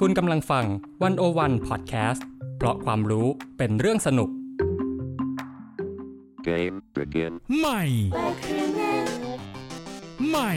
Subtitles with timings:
[0.00, 0.64] คุณกำลังฟัง
[1.02, 3.26] วันโอวันพอดแคสต์เพราะความรู้
[3.58, 4.30] เป็นเรื่องสนุก
[6.48, 7.32] Game begin.
[7.58, 7.82] ใหม่
[10.28, 10.50] ใหม่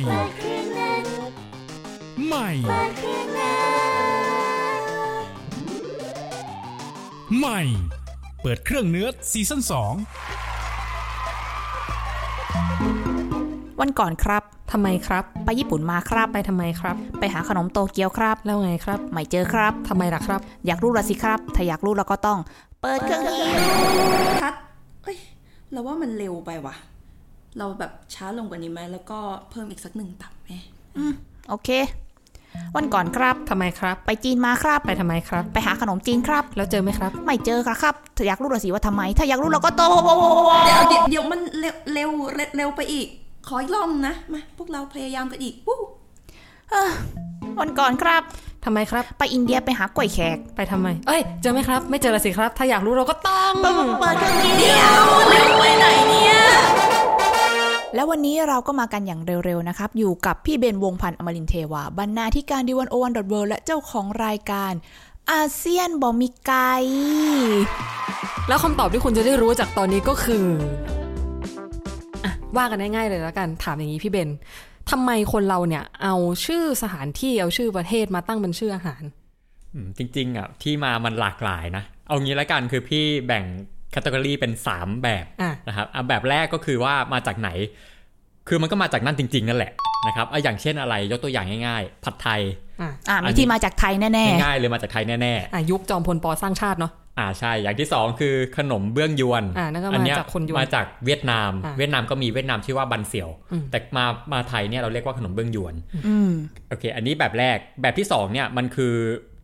[2.28, 2.50] ใหม่
[7.38, 7.62] ใหม่
[8.42, 9.72] เปิดเครื่องเนื้อซีซั่น2
[13.80, 14.39] วันก่อนครับ
[14.72, 22.38] ทำไมครับ ไปญี่ปุ่นมาครับไปทำไมครับ ไปหาขนมโตเกียวครับ แล้วไงครับ ไม่เจอครับทำไมล่ะครับ อยากรู้ละสิครับ ถ้าอยากรู้เราก็ต้อง
[22.82, 23.42] เปิดเครื่องนี้
[24.42, 24.54] ทัด
[25.04, 25.18] เอ้ย
[25.72, 26.76] เราว่ามันเร็วไปว่ะ
[27.58, 30.50] เราแบบช้าลงกว่านี้ไหมแล้วก็เพิ่มอีกสักหนึ่งตับไหม
[31.50, 31.70] โอเค
[32.76, 39.84] วันก่อนครับทำไมครับ ไปจีนมาครับไปทำไมครับ ไปหาขนมจีนครับ แล้วเจอไหมครับ ไม่เจอครับถ้าอยากรู้ละสิว่าทำไม ถ้าอยากรู้เราก็โต
[40.66, 43.08] เดี๋ยวเดี๋ยวเดี๋ยวมันเร็วเร็วเร็วเร็วไปอีก
[43.48, 45.80] ขออีกรอบนึงนะ มาพวกเราพยายามกันอีกวู้
[47.60, 48.22] วันก่อนครับ
[48.66, 56.36] ทำไมครับ ไปอินเดียไปหากล้วยแขก ไปทำไม เอ้ย เจอไหมครับ ไม่เจอละสิครับ ถ้าอยากรู้เราก็ต้องเปิดเปิดเครื่องนี้เดี๋ยวเร็วไปไหนเนี่ย
[57.96, 64.74] แล้ววันนี้เราก็มากันอย่างเร็วๆนะครับ อยู่กับพี่เบนวงพันธ์อมรินทร์เทวาบรรณาธิการดีวันโอวันดอทเและเจ้าของรายการ
[65.32, 66.52] อาเซียนบอมิไก
[68.48, 70.46] แล้วคำตอบที่คุณจะได้รู้จากตอนนี้ก็คือ
[70.90, 70.99] อะ
[72.58, 74.30] ว่ากันง่ายๆเลยแล้วกันถามอย่างนี้พี่เบน
[74.92, 79.04] ทำไมคนเราเนี่ย เอาชื่อสถานที่เอาชื่อประเทศมาตั้งเป็นชื่ออาหาร
[79.74, 83.44] อืมจริงๆอะที่มามันหลากหลายนะ เอางี้ละกันคือพี่แบ่ง
[83.92, 87.50] แคตตากรีเป็น 3 แบบอะนะครับอะแบบแรกก็คือว่ามาจากไหน
[88.48, 89.72] คือมันก็มาจากนั่นจริง ๆ นั่นแหละ
[90.08, 92.42] นะครับอะอย่างเช่นอะไรยกตัวอย่างง่าย ๆ ผัดไทย
[92.82, 94.10] อะอ่าอันมีนี้ที่มาจากไทยแน่
[94.44, 106.32] ง่ายๆเลยมาจากไทยแน่อะยุคจอมพลปอสร้างชาติเนาะๆ อ่าใช่อย่างที่สองคือขนมเบื้องยวนอ่านั่นก็มาเยจากคนยวนมาจากเวียดนามอะเวียดนามก็มีเวียดนามชื่อว่าบันเสี่ยวอืมแต่มามาไทยเนี่ยเราเรียกว่าขนมเบื้องยวนๆอืม
[106.70, 108.96] โอเค อันนี้แบบแรกแบบที่สองเนี่ยมันคือ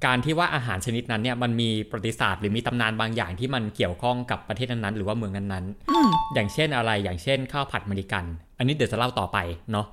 [0.05, 8.23] การที่ว่าอาหารชนิดนั้นเนี่ยมันมีประวัติศาสตร์หรือมีตำนานบางอย่างที่มันเกี่ยวข้องกับประเทศนั้นๆหรือว่าเมืองนั้นอืมๆอย่างเช่นอะไรอย่างเช่นข้าวผัดอเมริกัน
[8.57, 9.37] อันนี้เดี๋ยวจะเล่าต่อไป
[9.71, 9.87] เนาะ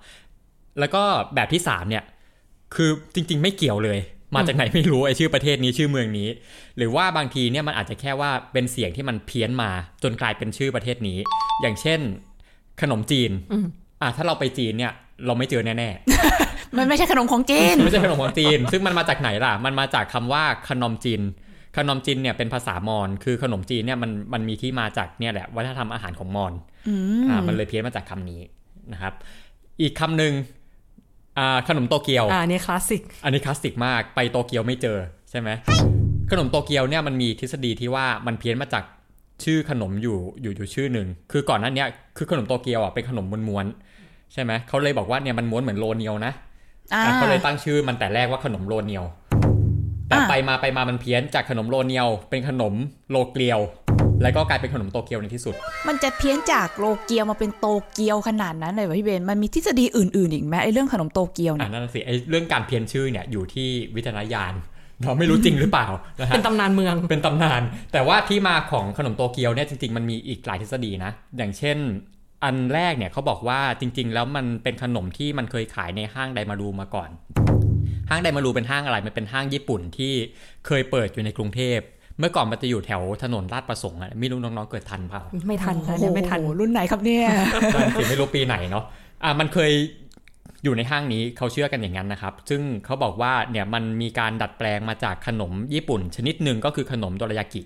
[0.79, 1.03] แล้วก็
[1.35, 2.05] แบบที่สามเนี่ย
[2.75, 3.99] คือจริง ๆ ไม่เกี่ยวเลย
[4.37, 6.29] มาจากไหนไม่รู้ไอชื่อประเทศนี้ชื่อเมืองนี้
[6.77, 9.71] หรือว่าบางทีเนี่ยมันอาจจะแค่ว่าเป็นเสียงที่มันเพี้ยนมา
[10.03, 11.19] จนกลายเป็นชื่อประเทศนี้
[11.63, 12.01] อย่างเช่น
[12.83, 13.67] ขนมจีนอืม
[14.03, 14.93] อะถ้าเราไปจีนเนี่ย
[15.27, 21.21] เราไม่เจอแน่ๆ มันไม่ใช่ขนมของจีน ไม่ใช่ขนมของจีน ซึ่งมันมาจากไหนล่ะ มันมาจากคำว่าขนมจีน
[21.77, 26.53] ขนมจีนเนี่ยเป็นภาษามอญ คือขนมจีนเนี่ยมันมันมีที่มาจากเนี่ยแหละวัฒนธรรมอาหารของมอญ
[26.89, 28.41] อืมอ่า มันเลยเพี้ยนมาจากคำนี้
[28.93, 29.15] นะครับ
[29.81, 30.33] อีกคำหนึ่ง
[31.39, 34.99] อ่าขนมโตเกียวอ่านี่คลาสสิกอันนี้คลาสสิกมากไปโตเกียวไม่เจอ
[35.31, 35.49] ใช่ไหม
[36.31, 38.85] ขนมโตเกียวเนี่ยมันมีทฤษฎีที่ว่ามันเพี้ยนมาจาก
[39.45, 46.33] ชื่อขนมอยู่อยู่อยู่ชื่อหนึ่งคือก่อนหน้าเนี้ยคือขนมโตเกียวอะเป็นขนมม้วนๆใช่ไหมเขาเลยบอกว่าเนี่ยมันม้วนเหมือนโรเนียวนะ
[46.95, 49.05] อ่าอะเขาเลยตั้งชื่อมันแต่แรกว่าขนมโรเนียว
[50.09, 52.75] แต่อ่าไปมาไปมามันเพี้ยนจากขนมโรเนียว เป็นขนม
[53.11, 53.61] โลเกียว
[54.23, 55.55] แล้วก็กลายเป็นขนมโตเกียวในที่สุด
[55.89, 64.55] มันจะเพี้ยนจากโลเกียวมาเป็นโตเกียวขนาดนั้นเลยเหรอพี่เบนมันมีทฤษฎีอื่นๆอีกไหมไอ้เรื่องขนมโตเกียวอ่าเนี่ยนั่นนะสิไอ้เรื่องการเพี้ยนชื่อเนี่ยอยู่ที่วิจารณญาณ
[65.05, 65.89] เราไม่รู้จริงหรือเปล่า
[66.21, 67.63] นะฮะเป็นตำนานเมืองเป็นตำนาน
[67.93, 71.79] แต่ว่าที่มาของขนมโตเกียวเนี่ยจริงๆมันมีอีกหลายทฤษฎีนะอย่างเช่น
[72.45, 77.11] อันแรกเนี่ยเขาบอกว่าจริง ๆ แล้วมันเป็นขนมที่มันเคยขายในห้างไดมารูมาก่อน
[78.11, 80.13] ห้างไดมารูเป็นห้างอะไรมันเป็นห้างญี่ปุ่นที่
[80.67, 81.79] เคยเปิดอยู่ในกรุงเทพ
[82.23, 87.27] เมื่อก่อนมันจะอยู่แถวถนนลาดประสงค์อะไม่รู้น้องๆเกิดทันเปล่าไม่ทันนะเนี่ยไม่ทันโอ้โหรุ่นไหนครับเนี่ย
[87.75, 88.85] นั่นสิไม่รู้ปีไหนเนาะ
[89.25, 89.71] อะมันเคย
[90.65, 97.63] อยู่ในห้างนี้เขาเชื่อกันอย่างนั้นนะครับ ซึ่งเขาบอกว่าเนี่ยมันมีการดัดแปลงมาจากขนมญี่ปุ่น ชนิดหนึ่งก็คือขนมโดรายากิ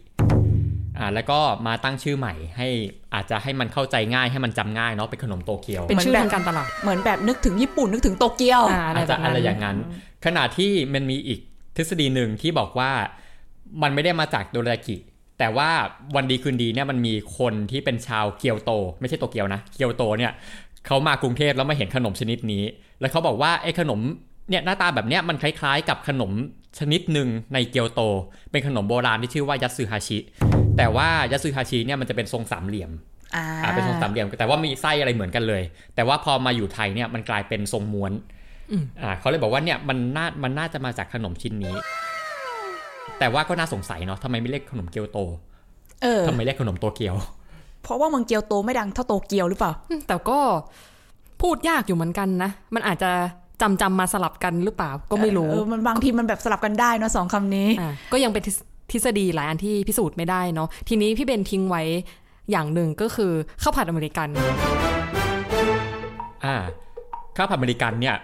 [0.98, 2.68] อ่าแล้วก็มาตั้งชื่อใหม่ให้
[3.14, 9.76] อาจจะให้มันเข้าใจง่ายให้มันจำง่ายเนาะเป็นขนมโตเกียว เป็นชื่อเหมือนแบบทางการตลาดเหมือนแบบนึกถึงญี่ปุ่นนึกถึงโตเกียวอ่าอะไรอาจแบจะบอะไรนั้นอย่างนั้น
[10.24, 11.40] ขณะที่มันมีอีก
[11.76, 12.90] ทฤษฎีหนึ่งที่บอกว่า
[13.82, 14.96] มันไม่ได้มาจากโดรายากิ
[15.38, 15.70] แต่ว่า
[16.16, 20.32] วันดีคืนดีเนี่ยมันมีคนที่เป็นชาวเกียวโต ไม่ใช่โตเกียวนะ เกียวโตเนี่ย
[20.86, 22.64] เขามากรุงเทพแล้วมาเห็นขนมชนิดนี้
[23.00, 24.00] แล้วเขาบอกว่าไอ้ขนม
[24.50, 26.32] เนี่ยหน้าตาแบบเนี้ยมันคล้ายๆ กับขนม
[26.78, 28.00] ชนิดหนึ่งในเกียวโต
[28.50, 30.18] เป็นขนมโบราณที่ชื่อว่ายัตสึฮาชิ
[30.76, 32.90] แต่ว่ายัตสึฮาชิเนี่ยมันจะเป็นทรงสามเหลี่ยม
[33.36, 35.62] อ่าอ่าเป็นทรงสามเหลี่ยม แต่ว่ามีไส้อะไรเหมือนกันเลย
[35.94, 38.12] แต่ว่าพอมาอยู่ไทยเนี่ยมันกลายเป็นทรงม้วน
[38.70, 41.74] อืมอ่าเขาเลยบอกว่าเนี่ยมันน่ามันน่าจะมาจากขนมชิ้นนี้
[43.18, 45.18] แต่ว่าก็น่าสงสัยเนาะทำไมไม่เรียกขนมเกียวโต
[46.02, 47.14] เออทำไมเรียกขนมโตเกียว
[47.82, 49.72] เพราะว่าเมืองเกียวโตไม่ดังเท่าโตเกียวหรือเปล่า
[50.06, 50.38] แต่ก็
[51.42, 53.10] พูดยากอยู่เหมือนกันนะ มันอาจจะ
[53.62, 58.56] จำจำมาสลับกันหรือเปล่า ก็ไม่รู้เออมันบางทีมันแบบสลับกันได้เนอะสองคำนี้อะก็ยังเป็นทฤษ
[58.92, 61.82] ทฤษฎีหลายอันที่พิสูจน์ไม่ได้เนาะทีนี้พี่เบนทิ้งไว้
[62.50, 64.28] อย่างหนึ่งก็คือข้าวผัดอเมริกัน
[66.44, 66.56] อ่า
[67.36, 68.16] ข้าวผัดอเมริกันเนี่ย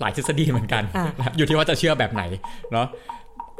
[0.00, 1.04] หลายทฤษฎีเหมือนกันอ่า
[1.36, 2.22] อยู่ที่ว่าจะเชื่อแบบไหน
[2.72, 3.15] เนาะอะ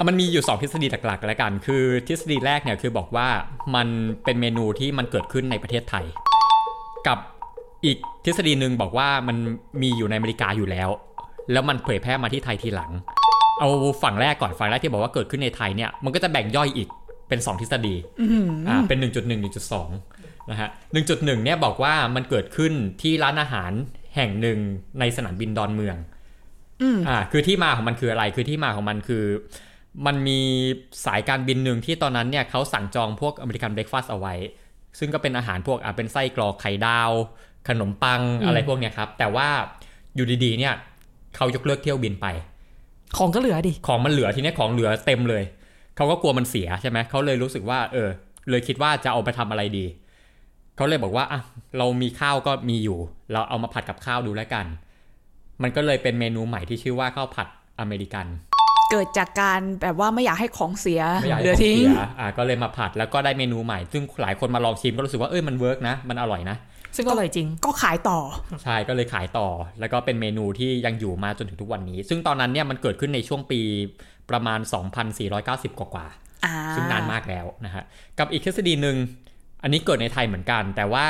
[0.09, 3.29] มันมีอยู่ 2 ทฤษฎีหลักๆแล้วกัน คือทฤษฎีแรกเนี่ยคือบอกว่า
[3.75, 3.89] มัน
[4.25, 6.05] เป็นเมนูที่มันเกิดขึ้นในประเทศไทย
[7.07, 7.19] กับ
[7.85, 9.37] อีกทฤษฎีหนึ่งบอกว่ามัน
[9.83, 10.89] มีอยู่ในอเมริกาอยู่แล้ว
[11.53, 12.91] แล้วมันเผยแพร่มาที่ไทยทีหลัง
[13.59, 13.69] เอา
[14.03, 16.89] ฝั่งแรกก่อนฝั่งแรกที่บอกว่าเกิดขึ้นในไทยเนี่ยมันก็จะแบ่งย่อยอีก
[17.29, 17.95] เป็น 2 ทฤษฎี
[18.69, 19.45] อ่าเป็น 1.1
[19.75, 20.69] 1.2นะฮะ
[21.07, 22.73] 1.1เนี่ยบอกว่ามันเกิดขึ้น
[23.03, 23.73] ที่ร้านอาหาร
[24.17, 24.59] แห่งหนึ่ง
[25.01, 25.97] ในสนามบินดอนเมือง
[27.09, 29.25] อ่าคือที่มาของมันคืออะไรคือที่มาของมันคือ
[30.07, 30.41] มันมี
[31.07, 34.35] สายการบินหนึ่งที่ตอนนั้นเนี่ยเขาสั่งจองพวกอเมริกันเบรคฟาสต์เอาไว้
[34.99, 37.11] ซึ่งก็เป็นอาหารพวกอ่าเป็นไส้กรอกไข่ดาว
[37.69, 39.49] ขนมปังอะไรพวกเนี้ยครับ แต่ว่า
[40.15, 40.75] อยู่ดีๆเนี่ย
[41.37, 42.27] เขายกเลิกเที่ยวบินไป
[43.17, 45.45] ของก็เหลือดิ ของมันเหลือทีเนี้ยของเหลือเต็มเลย
[45.97, 48.09] เขาก็กลัวมันเสียใช่ไหมเขาเลยรู้สึกว่า เออ
[48.51, 49.87] เลยคิดว่าจะเอาไปทำอะไรดี
[50.77, 51.41] เขาเลยบอกว่าอะ
[51.79, 52.99] เรามีข้าวก็มีอยู่
[53.33, 54.67] เราเอามาผัดกับข้าวดูแล้วกัน
[55.63, 57.49] มันก็เลยเป็นเมนูใหม่ที่ชื่อว่าข้าวผัด
[57.81, 58.27] อเมริกัน
[58.91, 66.57] เกิดจากการแบบว่าไม่อยากให้ของเสียไม่อยากให้เหลืให้อของทิ้งเสียอะก็เลยมาผัดแล้วก็ได้เมนูใหม่ ซึ่งหลายคนมาลองชิมก็รู้สึกว่าเอ้ยมัน work นะ มันอร่อยนะ
[66.97, 68.19] ซึ่งก็อร่อยจริง ก็ขายต่อ
[68.65, 69.49] ใช่ก็เลยขายต่อ
[69.81, 73.61] แล้วก็เป็นเมนูที่ยังอยู่มาจนถึงทุกวันนี้ ซึ่งตอนนั้นเนี่ยมันเกิดขึ้นในช่วงปี
[74.31, 74.61] ประมาณ
[75.19, 77.85] 2,490 กว่ากว่าๆอ่าซึ่งนานมากแล้วนะฮะ
[78.19, 78.97] กับอีกทฤษฎีหนึ่ง
[79.63, 81.07] อันนี้เกิดในไทยเหมือนกัน แต่ว่า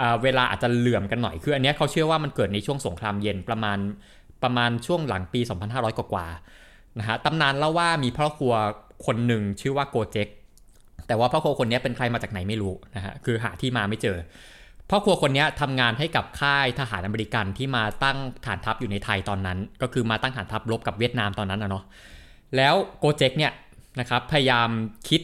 [0.00, 3.78] อ่าเวลาอาจจะเหลื่อมกันหน่อยคืออันเนี้ยเขาเชื่อว่ามันเกิดในช่วงสงครามเย็นประมาณ
[4.42, 5.40] ประมาณช่วงหลังปี
[5.74, 6.63] 2,500 กว่าๆ
[6.98, 8.54] นะฮะตำนานเล่าว่ามีพ่อครัว
[9.06, 10.28] คนหนึ่งชื่อว่าโกเจ็ก
[11.06, 14.18] แต่ว่าพ่อครัวคนนี้เป็นใครมาจากไหนไม่รู้นะฮะคือหาที่มาไม่เจอ
[14.90, 21.84] พ่อครัวคนนี้ทำงานให้กับค่ายทหารอเมริกันที่มาตั้งฐานทัพอยู่ในไทยตอนนั้น ก็คือมาตั้งฐานทัพรบกับเวียดนามตอนนั้นนะเนาะ
[22.56, 23.52] แล้วโกเจ็กเนี่ย
[24.00, 24.68] นะครับพยายาม
[25.08, 25.20] คิด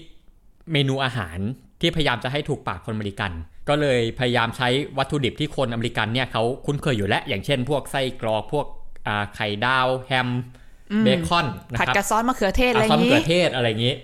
[0.73, 1.39] เมนูอาหาร
[1.81, 3.33] ที่พยายามจะให้ถูกปากคนอเมริกัน
[3.69, 4.69] ก็เลยพยายามใช้
[4.99, 8.67] วัตถุดิบที่คนอเมริกันเนี่ยเขาคุ้นเคยอยู่แล้ว อย่างเช่น พวกไส้กรอกพวก
[9.35, 10.29] ไข่ดาวแฮม
[11.05, 13.95] เบคอนนะผัดครับกับซอสมะเขือเทศอะไรอซอสย่างนี้ ซอสมะเขือเทศอะไรอย่างนี้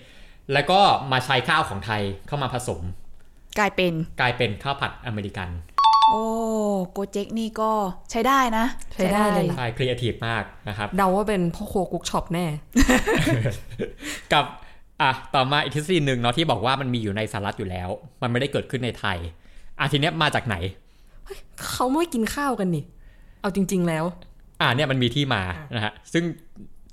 [0.52, 0.80] แล้วก็
[1.12, 2.80] มาใช้ข้าวของไทยเข้ามาผสม
[3.58, 5.48] กลายเป็นกลายเป็นข้าวผัดอเมริกัน
[6.10, 6.24] โอ้
[6.92, 7.70] โกเจ็กนี่ก็
[8.10, 12.46] ใช้ได้นะ ใช้ได้เลยล่ะใช่ครีเอทีฟมากนะครับเดาว่าเป็นพ่อครัว cook shop แน่
[14.32, 14.44] กับ
[15.02, 17.88] อะต่อมาอีกทฤษฎีหนึ่งเนาะที่บอกว่ามันมีอยู่ในสหรัฐอยู่แล้ว
[18.22, 19.18] มันไม่ได้เกิดขึ้นในไทย
[19.78, 20.56] อะทีเนี้ยมาจากไหน
[21.68, 22.84] เขาไม่กินข้าวกันนี่
[23.40, 24.04] เอาจริง ๆแล้ว
[24.60, 25.42] อ่าเนี่ยมันมีที่มา
[25.76, 26.24] นะฮะซึ่ง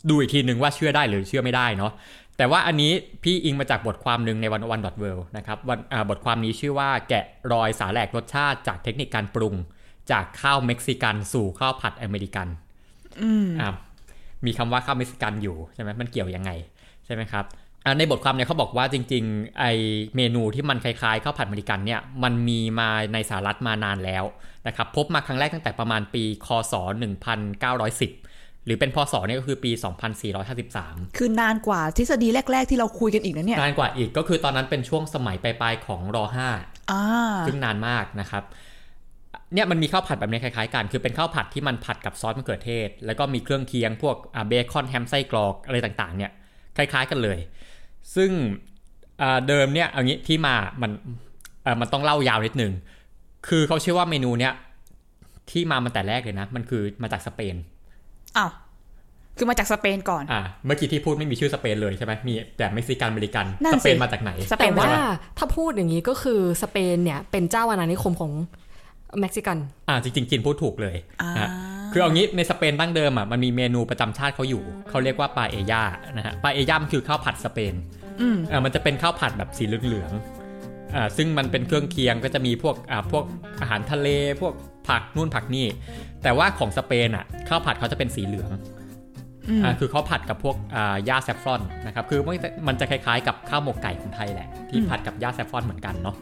[0.10, 1.92] ดูอีกทีหนึ่งว่าเชื่อได้หรือเชื่อไม่ได้เนาะ
[2.38, 2.92] แต่ว่าอันนี้
[3.24, 5.06] พี่อิงมาจากบทความหนึ่งใน one one dot world
[5.38, 9.56] นะครับวันอ่าบทความนี้ชื่อว่าแกะรอยสาแหรกรสชาติจากเทคนิคการปรุง
[10.12, 12.48] จากข้าวเม็กซิกันสู่ข้าวผัดอเมริกัน
[13.60, 13.70] อ่า
[14.46, 16.52] มีคำว่าข้าวเม็กซิกันอยู่ใช่ไหมมันเกี่ยวยังไง
[17.06, 17.46] ใช่ไหมครับ
[17.86, 19.66] อ่าในบทความเนี่ยเขาบอกว่าจริงๆ ไอ
[20.16, 24.24] เมนูที่มันคล้ายๆข้าวผัดอเมริกันเนี่ยมันมีมาในสหรัฐมานานแล้ว
[24.68, 26.74] นะครับพบมาครั้งแรกตั้งแต่ประมาณปี คศ
[27.98, 28.33] 1910
[28.66, 29.72] หรือเป็นพศเนี่ยก็คือปี
[30.44, 36.52] 2453 คือนานกว่าทฤษฎีแรก ๆ ที่เราคุยกันอีกนะเนี่ย นานกว่าอีกก็คือตอนนั้นเป็นช่วงสมัยปลายๆของรอ่า
[37.44, 38.44] 5ซึ่งนานมากนะครับ
[39.54, 46.32] เนี่ยมันมีข้าวผัดแบบนี้คล้ายๆกัน คือเป็นข้าวผัดที่มันผัดกับซอสมะเขือเทศ แล้วก็มีเครื่องเคียงพวกอ่าเบคอนแฮมไส้กรอกอะไรต่างๆ เนี่ย
[46.78, 47.40] คล้ายๆกันเลย
[48.16, 48.32] ซึ่ง
[49.22, 50.92] อ่าเดิมเนี่ยเอางี้ที่มามัน
[51.64, 52.74] เอ่อมันต้องเล่ายาวนิดนึง
[53.48, 54.54] คือเขาเชื่อว่าเมนูเนี่ย
[55.52, 57.56] ที่มามันแต่แรกเลยนะ มันคือมาจากสเปน
[58.38, 58.52] อ้าว
[59.38, 64.98] คือมาจากสเปนก่อน อ่า เมื่อกี้ที่พูดไม่มีชื่อสเปนเลยใช่ไหมมีแต่เม็กซิกันอเมริกันนั่นสิสเปนมาจากไหน แต่ว่าสเปนว่าใช่ไหม
[65.38, 68.32] ถ้าพูดอย่างนี้ก็คือสเปนเนี่ยเป็นเจ้าอาณานิคมของ
[69.20, 69.58] เม็กซิกัน
[69.90, 71.50] อ่า จริงๆจินพูดถูกเลยอ่านะฮะ
[71.92, 75.84] คือเอางี้ในสเปนดั้งเดิมอะมันมีเมนูประจำชาติเขาอยู่ เขาเรียกว่า paella
[76.18, 77.74] นะฮะปาเอย่ามันคือข้าวผัดสเปน
[78.22, 83.24] อืมอ่ามันจะเป็นข้าวผัดแบบสีเหลืองๆอ่าซึ่งมันเป็นเครื่องเคียงก็จะมีพวกอ่าพวก
[83.62, 84.08] อาหารทะเล
[84.42, 84.54] พวก
[84.90, 85.68] ผักนู่นผักนี่
[86.24, 88.52] แต่ว่าของสเปนอะข้าวผัดเขาจะเป็นสีเหลือง
[89.50, 96.16] อืมอ่าคือเขาผัดกับพวกอ่าหญ้าแซฟฟรอนนะครับคือมันจะมันจะคล้ายๆกับข้าวหมกไก่ของไทยแหละ ที่ผัดกับหญ้าแซฟฟรอนเหมือนกันเนาะ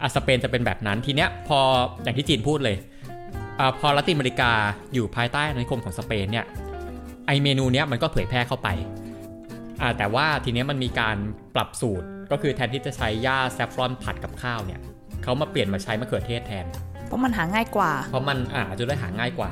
[0.00, 1.58] อะสเปนจะเป็นแบบนั้นทีเนี้ยพอ
[2.02, 2.76] อย่างที่จีนพูดเลย
[3.58, 4.52] อาพอละตินอเมริกา
[4.94, 6.46] อยู่ภายใต้อาณานิคมของสเปนเนี่ย
[7.26, 8.68] ไอเมนูเนี้ยมันก็เผยแพร่เข้าไป
[9.80, 11.16] อ่าแต่ว่าทีเนี้ยมันมีการ
[11.54, 14.80] ปรับสูตรก็คือแทนที่จะใช้หญ้าแซฟฟรอนผัดกับข้าวเนี่ย
[15.22, 16.66] เขามาเปลี่ยนมาใช้มะเขือเทศแทน
[17.10, 19.50] เพราะมันหาง่ายกว่า เพราะมันอาจจะได้หาง่ายกว่า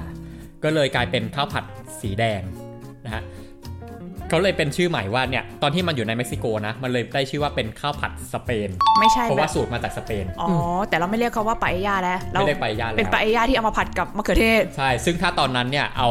[0.65, 1.65] ก็เลยกลายเป็นข้าวผัด
[2.01, 2.43] สีแดง
[3.05, 3.23] นะฮะ
[4.29, 8.69] เขาเลยเป็นชื่อใหม่ว่าเนี่ยตอนที่มันอยู่ในเม็กซิโกนะ มันเลยได้ชื่อว่าเป็นข้าวผัดสเปน
[9.01, 10.51] ไม่ใช่เพราะแบว่าบสูตรมาจากสเปน อ๋อ
[10.89, 16.09] แต่เราไม่เรียกเขาว่าปาเอย่าแล้วเราไม่ได้ไปย่านเป็นแล้วปาเอย่าที่เอามาผัดกับมะเขือเทศ ใช่ ซึ่งถ้าตอนนั้นเนี่ยเอา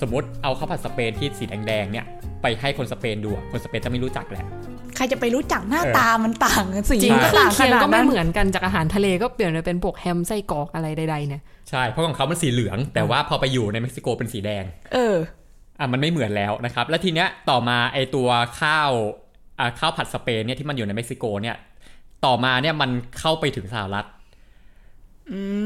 [0.00, 2.06] สมมติเอาข้าวผัดสเปนที่สีแดงๆเนี่ย
[2.42, 4.71] ไปให้คนสเปนดูอะคนสเปนจะไม่รู้จักแหละใค
[5.06, 15.16] รจะไปรู้จักหน้าเออตามันต่างกันสีจริงก็เครื่อต่างงเคียงขนาดก็ไม่นั้นเหมือนกันจากอาหารทะเลก็เปลี่ยนไปเป็นพวกแฮมไส้กรอกอะไรใดๆเนี่ยใช่เพราะของเขามันสีเหลือง แต่ว่าพอไปอยู่ในเม็กซิโกเป็นสีแดง เออ
[15.78, 18.28] อะมันไม่เหมือนแล้วนะครับ แล้วทีเนี้ยต่อมาไอตัว
[18.60, 18.90] ข้าว
[19.58, 21.56] อ่าข้าวผัดสเปนเนี่ยที่มันอยู่ในเม็กซิโกเนี่ย
[22.24, 24.06] ต่อมาเนี่ยมันเข้าไปถึงสหรัฐ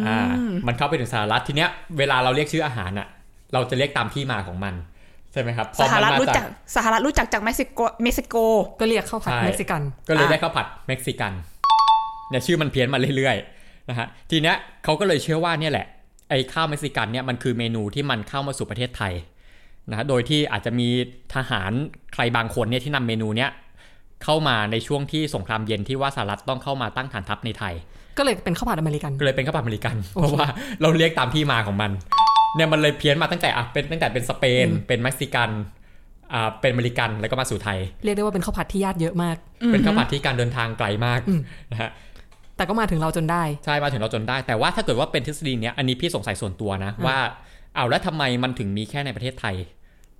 [0.07, 0.19] อ่า
[0.67, 3.09] มันเข้าไปถึงสหรัฐทีเนี้ยเวลาเราเรียกชื่ออาหารอะ
[3.53, 6.45] เราจะเรียกตามที่มาของมันใช่ไหมครับพอสหรัฐมารู้จัก มันมาจาก
[6.77, 8.35] สหรัฐรู้จักจากเม็กซิโกเม็กซิโก
[8.81, 11.33] ก็เรียกข้าวผัดใช่เม็กซิกัน ก็เลยอะได้ข้าวผัดเม็กซิกัน
[12.31, 15.87] เนี่ยชื่อมันเพี้ยนมาเรื่อยๆนะฮะทีเนี้ยเขาก็เลยเชื่อว่าเนี่ยแหละ
[16.31, 19.13] ไอ้ข้าวเม็กซิกันเนี่ยมันคือเมนูที่มันเข้ามาสู่ประเทศไทย
[19.91, 20.89] นะฮะโดยที่อาจจะมี
[21.35, 21.73] ทหาร
[22.15, 23.51] ใครบางคนเนี่ยที่นำเมนูเนี้ย
[24.25, 27.75] เข้ามาในช่วงที่สงครามเย็นที่ว่าสหรัฐต้องเข้ามาตั้งฐานทัพในไทย
[28.19, 30.47] ก็เลยเป็นข้าวผัดอเมริกันก็เลยเป็นข้าวผัดอเมริกัน เพราะว่า
[30.83, 31.91] เราเรียกตามที่มาของมัน
[32.57, 35.51] เนี่ยมันเลยเพี้ยนมาตั้งแต่อะเป็นตั้งแต่เป็นสเปน เป็นเม็กซิกัน
[36.33, 39.37] อ่าเป็นอเมริกันแล้วก็มาสู่ไทย เรียกได้ว่าเป็นข้าวผัดที่ญาติเยอะมาก
[39.73, 41.41] เป็นข้าวผัดที่การเดินทางไกลมากอืม
[41.73, 41.91] นะฮะ
[42.57, 47.17] แต่ก็มาถึงเราจนได้ ใช่มาถึงเราจนได้ แต่ว่าถ้าเกิดว่าเป็นทฤษฎีเนี้ยอันนี้พี่สงสัยส่วนตัวนะว่า
[47.75, 49.57] อ้าวแล้วทำไมมันถึงมีแค่ในประเทศไทย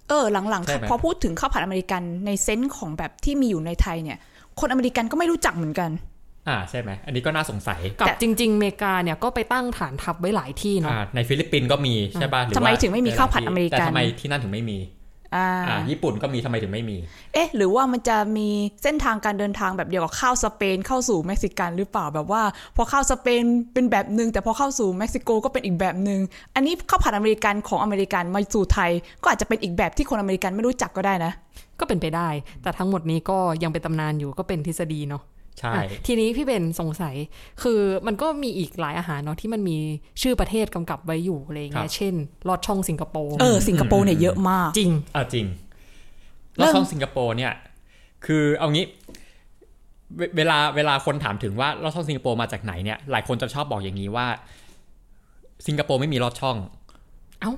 [0.09, 4.19] เออหลังใช่ไหมๆพอพูดถึงข้าวผัดอเมริกันใน sense ของแบบที่มีอยู่ในไทยเนี่ย
[4.61, 5.91] คนอเมริกันก็ไม่รู้จักเหมือนกัน
[6.49, 14.79] อ่าใช่ไหมอันนี้ก็น่าสงสัยกับแต่จริง ๆ เมกาเนี่ยก็ไปตั้งฐานทัพไว้หลายที่เนาะอ่าในฟิลิปปินส์ก็มีใช่ป่ะหรือทำไมว่าถึงไม่มีข้าวผัดอเมริกันแต่ทำไมที่นั่นถึงไม่มี
[15.35, 16.97] อ่าอ่าญี่ปุ่นก็มีทำไมถึงไม่มี
[17.35, 18.49] เอ๊ะ หรือว่ามันจะมี
[18.83, 22.43] เส้นทางการเดินทางแบบเดียวกับข้าวสเปนเข้าสู่เม็กซิกันหรือเปล่าแบบว่า
[22.77, 26.21] พอข้าวสเปนเป็นแบบหนึ่งแต่พอเข้าสู่เม็กซิโกก็เป็นอีกแบบหนึ่ง
[26.55, 28.91] อันนี้ข้าวผัดอเมริกันของอเมริกันมาสู่ไทย
[29.23, 31.33] ก็อาจจะเป็นอีกแบบที่คนอเมริกันไม่รู้จักก็ได้นะ
[31.81, 32.29] ก็เป็นไปได้
[32.63, 35.23] แต่ทั้งหมดนี้ก็ยังเป็นตำนานอยู่ก็เป็นทฤษฎีเนาะ
[35.61, 37.15] ใช่อะทีนี้พี่เบนสงสัย
[37.63, 39.77] คือมันก็มีอีกหลายอาหารเนาะที่มันมี
[40.23, 42.15] ชื่อประเทศกำกับไว้อยู่อะไรอย่างเงี้ยเช่น
[42.49, 45.47] ลอดช่องสิงคโปร์เออสิงคโปร์เนี่ยเยอะมาก จริงอ่าจริง
[46.57, 47.53] แล้วเริ่แล้วมช่องสิงคโปร์เนี่ย
[48.27, 48.87] คือเอางี้
[50.17, 54.27] เวเวลาเวลาคนถามถึงว่าลอดช่องสิงคโปร์มาจากไหนเนี่ยหลายคนจะชอบบอกอย่างนี้ว่า
[55.67, 56.57] สิงคโปร์ไม่มีลอดช่อง
[57.41, 57.53] เอ้า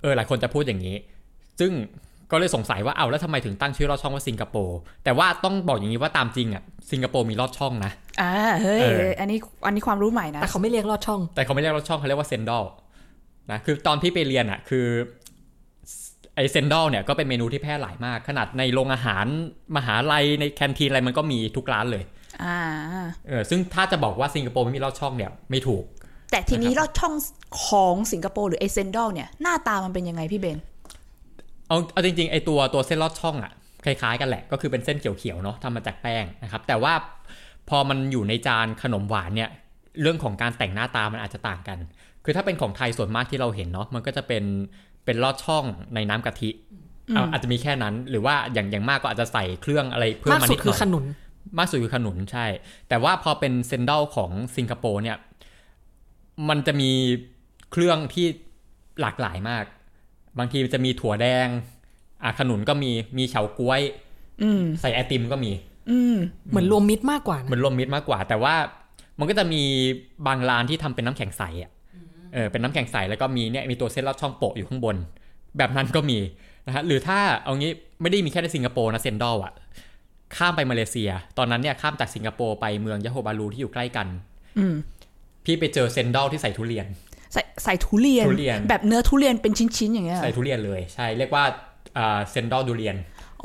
[0.00, 0.96] เออหลายคนจะพูดอย่างนี้
[1.60, 1.72] ซึ่ง
[2.34, 6.62] ก็เลยสงสัยว่าอ้าวแล้วทำไมถึงตั้งชื่อลอดช่องว่าสิงคโปร์แต่ว่าต้องบอกอย่างนี้ว่าตามจริงอะ
[6.92, 12.64] สิงคโปร์มีลอดช่องนะอ่าเฮ้ยเอออันนี้อันนี้ความรู้ใหม่นะแต่เขาไม่เรียกลอดช่อง แต่เขาไม่เรียกลอดช่องเขาเรียกว่า cendol
[13.50, 14.86] นะคือตอนที่ไปเรียนอะคือ
[16.36, 19.26] ไอเซนดอลเนี่ยก็เป็นเมนูที่แพร่หลายมาก ขนาดในโรงอาหาร
[19.76, 22.02] มหาลัยในแคนทีนอะไรมันก็มีทุกร้านเลย
[22.44, 22.58] อ่า
[23.28, 25.84] เออซึ่งถ้าจะบอกว่าสิงคโปร์ไม่มีลอดช่องเนี่ยไม่ถูก
[26.30, 27.14] แต่ทีนี้ลอดช่อง
[27.64, 30.58] ของสิงคโปร์หรือไอเซนดอลเนี่ยหน้าตามันเป็นยังไงพี่เบน
[31.68, 33.52] เอาเอาจริงๆไอตัวตัวเส้นลอดช่องอะ
[33.84, 36.94] คล้ายๆกันแหละก็คือเป็นเส้นเขียวๆเนาะทำมาจากแป้งนะครับ แต่ว่า
[37.68, 39.50] พอมันอยู่ในจานขนมหวานเนี่ย
[40.00, 41.78] เรื่องของการแต่งหน้าตามันอาจจะต่างกัน
[42.24, 44.44] คือถ้าเป็นของไทยส่วนมากที่เราเห็นเนาะมันก็จะเป็น
[45.04, 46.50] เป็นลอดช่องในน้ำกะทิ
[47.14, 51.04] เอาอาจจะมีแค่นั้นหรือว่าอย่างอย่างมากก็อาจจะใส่เครื่องอะไรเพิ่มมากมาสุนิดดหคืน่ออยขนุน
[51.58, 52.46] มากสุดคือขนุนใช่
[52.88, 55.16] แต่ว่าพอเป็นเซนดอลของสิงคโปร์เนี่ย
[56.48, 56.90] มันจะมี
[57.72, 58.26] เครื่องที่
[59.00, 59.64] หลากหลายมาก
[60.38, 61.48] บางทีมันจะมีถั่วแดง
[62.22, 63.80] อะขนุนก็มีมีเฉาก๊วย
[64.42, 65.52] อืมใส่ไอติมก็มี
[65.90, 66.16] อืม
[66.50, 68.54] เหมือนรวมมิตรมากกว่าเหมือนรวมมิตรมากกว่า แต่ว่า
[69.18, 69.62] มันก็จะมี
[70.26, 71.70] บางร้านที่ทำเป็นน้ำแข็งใสอะ
[72.34, 74.96] เออเป็นน้ำแข็งใสแล้วก็มีเนี่ยมีตัวเส้นลอดช่องโปะอยู่ข้างบน
[75.58, 76.18] แบบนั้นก็มี
[76.66, 77.72] นะฮะหรือถ้าเอางี้
[78.02, 79.52] ไม่ได้มีแค่ในสิงคโปร์นะเซนดอลอะ
[80.36, 84.06] ข้ามไปมาเลเซีย ตอนนั้นเนี่ยข้ามจากสิงคโปร์ไปเมืองยะโฮบาลูที่อยู่ใกล้กัน
[84.58, 84.74] อืม
[85.44, 86.86] พี่ไปเจอเซนดอลที่ใส่ทุเรียน
[87.34, 91.44] ใส่ใส่ทุเรียน ทุเรียน แบบเนื้อทุเรียนเป็นชิ้นๆอย่างเงี้ยใส่ทุเรียนเลยใช่เรียกว่า
[91.98, 92.96] อ่าเซนดอลดูเรียน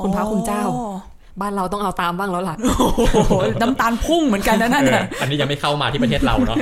[0.01, 0.95] คุณพระคุณเจ้าอ๋อ
[1.41, 2.73] บ้านเราต้องเอาตามบ้างแล้วล่ะโอ้
[3.27, 6.57] โหน้ำตาลพุ่งเหมือนกันนะนั่นเออน่ะอันนี้ยังไม่เข้ามาที่ประเทศเราเนาะ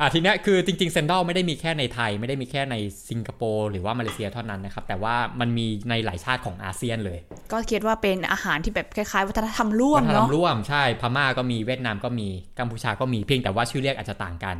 [0.00, 2.76] อ่าทีเนี้ยคือจริงๆเซนดอลไม่ได้มีแค่ในไทย ไม่ได้มีแค่ใน
[3.10, 7.18] สิงคโปร์หรือว่ามาเลเซียเท่านั้นนะครับแต่ว่ามันมีในหลายชาติของอาเซียนเลย
[7.52, 14.56] ก็คิดว่าเป็นอาหารที่แบบคล้ายๆ วัฒนธรรมร่วมวัฒนธรรเนาะมร่วมใช่พม่าก็มีเวียดนามก็มีกัมพูชาก็มีเพียงแต่ว่าชื่อเรียกอาจจะต่างกัน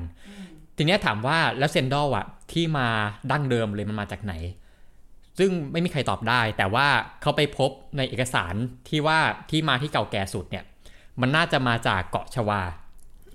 [0.76, 2.88] ทีเนี้ยถามว่าแล้วเซนดอลอะที่มา
[3.30, 4.34] ดั้งเดิมเลยมันมาจากไหน
[5.38, 6.86] ซึ่งไม่มีใครตอบได้ แต่ว่า
[7.22, 8.54] เขาไปพบในเอกสาร
[8.88, 9.18] ที่ว่า
[9.50, 10.64] ที่มาที่เก่าแก่สุดเนี่ย
[11.20, 12.62] มันน่าจะมาจากเกาะชวา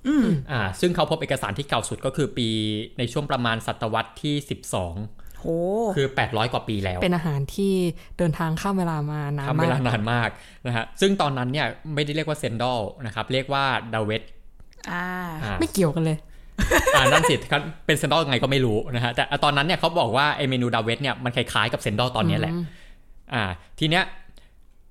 [0.07, 2.49] อืมอ่า ซึ่งเขาพบเอกสารที่เก่าสุดก็คือปี
[2.97, 4.35] ในช่วงประมาณศตวรรษที่
[4.85, 5.45] 12โห
[5.95, 7.73] คือ 800 กว่าปีแล้ว เป็นอาหารที่
[8.17, 10.29] เดินทางข้ามเวลามานานทำมาเวลากนานมาก
[10.67, 14.23] นะฮะซึ่งตอนนั้นเนี่ยไม่ได้เรียกว่าเซนดอลนะครับ เรียกว่าดาเวต
[14.91, 15.07] อ่า
[15.43, 16.17] อ่าไม่เกี่ยวกันเลย
[16.95, 22.63] อ่านั่นสิครับเป็นเซนดอลยังไงก็ไม่รู้นะฮะแต่ตอนนั้นเนี่ยเขาบอกว่าไอเมนูดาเวตเนี่ยมันคล้ายๆกับเซนดอลตอนเนี้ยแหละอืม
[23.33, 23.43] อ่า
[23.79, 24.03] ทีเนี้ย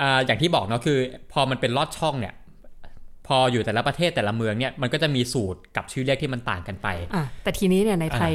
[0.02, 0.98] อ่าอย่างที่บอกเนาะคือ
[1.32, 2.34] พอมันเป็นลอดช่องเนี่ย
[3.26, 8.34] พออยู่แต่ละประเทศแต่ละเมืองเนี่ยมันก็จะมีสูตรกับชื่อเรียกที่มันต่างกันไปอะแต่ทีนี้เนี่ยในไทย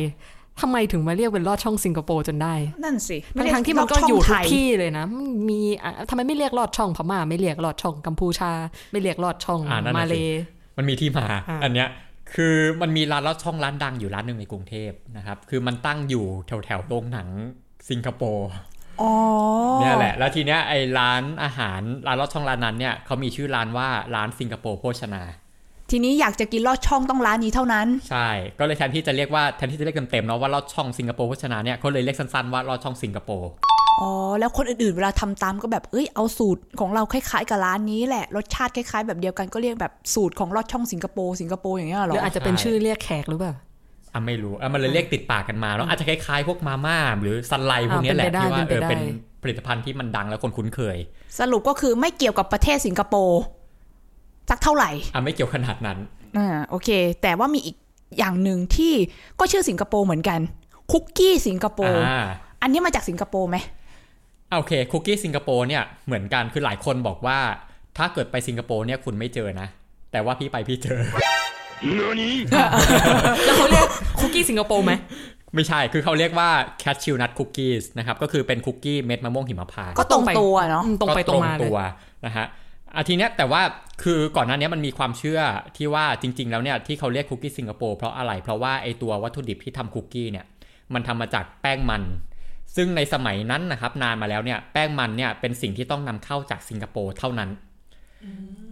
[0.62, 8.52] ทำไมถึงมาเรียกเป็นลอดช่องสิงคโปร์จนได้ นั่นสิทั้งทั้งๆที่มันก็อยู่ทุกที่เลยนะมันมีอะทำไมไม่เรียกลอดช่องพม่าไม่เรียกลอดช่องกัมพูชา
[8.92, 10.24] ไม่เรียกลอดช่องอ่านั่นน่ะมาเลสิ
[10.78, 11.88] มันมีที่มาอ่าอันเนี้ย
[12.36, 17.30] คือมันมีร้านลอดช่องร้านดังอยู่ร้านหนึ่งในกรุงเทพนะครับ คือมันตั้งอยู่แถวแถวๆโรงหนัง
[17.90, 18.50] สิงคโปร์
[19.02, 19.12] อ๋อ
[19.80, 25.24] เนี่ยแหละ แล้วทีเนี้ยไอ้ร้านอาหารร้านลอดช่องร้านนั้นเนี่ยเขามีชื่อร้านว่าร้านสิงคโปร์โภชนา
[25.92, 33.50] ทีนี้อยากจะกินลอดช่องต้องร้านนี้เท่านั้น ใช่ ก็เลยแทนที่จะเรียกว่าแทนที่จะเรียกเต็มๆเนาะว่าลอดช่องสิงคโปร์โภชนาเนี่ยเขาเลยเรียกสั้นๆว่าลอดช่องสิงคโปร์
[34.02, 43.54] อ๋อ แล้วคนอื่นๆ เวลาทำตามก็แบบ เอ้ย เอาสูตรของเราคล้ายๆกับร้านนี้แหละ รสชาติคล้ายๆ แบบเดียวกันก็เรียกแบบสูตรของลอดช่องสิงคโปร์สิงคโปร์อย่างเงี้ยเหหรอรืออาจจะเป็นชื่อเรียกแขกหรือเปล่า
[44.14, 49.02] อะไม่รู้อะมันเลยเรียกติดปากกันมาแล้วอาจจะคล้ายๆพวกมาม่าหรือซันไลพวกเนี้ยแหละอ่าที่ว่าเป็เอนอไปได้เป็น
[49.44, 50.98] ผลิตภัณฑ์ที่มันดังแล้วคนคุ้นเคย
[51.40, 53.42] สรุปก็คือไม่เกี่ยวกับประเทศสิงคโปร์
[54.50, 55.98] สักเท่าไหร่อะไม่เกี่ยวขนาดนั้น
[56.38, 56.90] อ่าโอเค
[57.22, 57.76] แต่ว่ามีอีก
[58.18, 58.94] อย่างหนึ่งที่
[59.40, 60.40] ก็ชื่อสิงคโปร์เหมือนกัน
[60.92, 62.26] คุกกี้สิงคโปร์อ่า
[62.62, 63.81] อันนี้มาจากสิงคโปร์ไหมอะ
[64.56, 67.40] โอเคคุกกี้สิงคโปร์เนี่ยเหมือนกันคือหลายคนบอกว่า
[67.98, 69.68] ถ้าเกิดไปสิงคโปร์เนี่ยคุณไม่เจอนะ
[70.12, 71.00] แต่ว่าพี่ไปพี่เจอ
[73.46, 73.86] แล้วเขาเรียก
[74.20, 74.92] คุกกี้สิงคโปร์ไหม
[75.56, 76.50] ไม่ใช่ คือเขาเรียกว่า
[76.84, 81.80] cashew nut cookies นะครับ ก็คือเป็นคุกกี้เม็ดมะม่วงหิมพานต์ก็ตรงตัวเนาะอืมตรงไปตรงมาเลยตัว
[82.26, 82.46] นะฮะ
[82.96, 83.62] อาทีเนี้ยแต่ว่า
[84.04, 85.40] คือก่อนหน้านี้มันมีความเชื่อ
[85.78, 90.46] ที่ว่าจริง ๆ แล้วเนี่ยที่เขาเรียกคุกกี้สิงคโปร์เพราะอะไร เพราะว่าไอตัววัตถุดิบที่ทำคุกกี้เนี่ย
[90.94, 92.02] มันทำมาจากแป้งมัน
[92.76, 97.50] ซึ่งในสมัยนั้นนะครับนานมาแล้วเนี่ยแป้งมันเนี่ยเป็นสิ่งที่ต้องนำเข้าจากสิงคโปร์เท่านั้น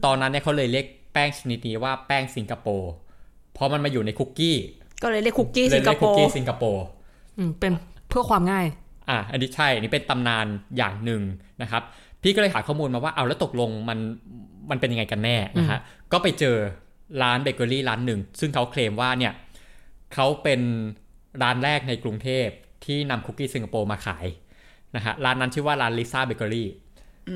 [0.05, 2.91] ตอนนั้นเนี่ยเขาเลยเรียกแป้งชนิดนี้ว่าแป้งสิงคโปร์
[3.53, 4.57] เพราะมันมาอยู่ในคุกกี้
[5.03, 6.85] ก็เลยเรียกคุกกี้เลยสิงคเรียกโปคุกร์กี้สิงคโปร์
[7.37, 7.71] อืมเป็น
[8.09, 8.65] เพื่อความง่าย
[9.09, 10.45] อะอันนี้ใช่อันนี้เป็นตำนาน
[10.77, 11.21] อย่างหนึ่ง
[11.61, 11.83] นะครับ
[12.21, 13.99] พี่ก็เลยหาข้อมูลมาว่าเอาแล้วตกลงมัน
[14.69, 15.79] มันเป็นยังไงกันแน่นะฮะ
[16.11, 16.55] ก็ไปเจอ
[17.21, 19.33] ร้านเบเกอรี่ร้านหนึ่ง ซึ่งเขาเคลมว่าเนี่ย
[20.13, 20.61] เขาเป็น
[21.43, 22.47] ร้านแรกในกรุงเทพ
[22.89, 24.25] ที่นำคุกกี้สิงคโปร์มาขาย
[24.96, 26.69] นะฮะร้านนั้นชื่อว่าร้านลิซ่าเบเกอรี่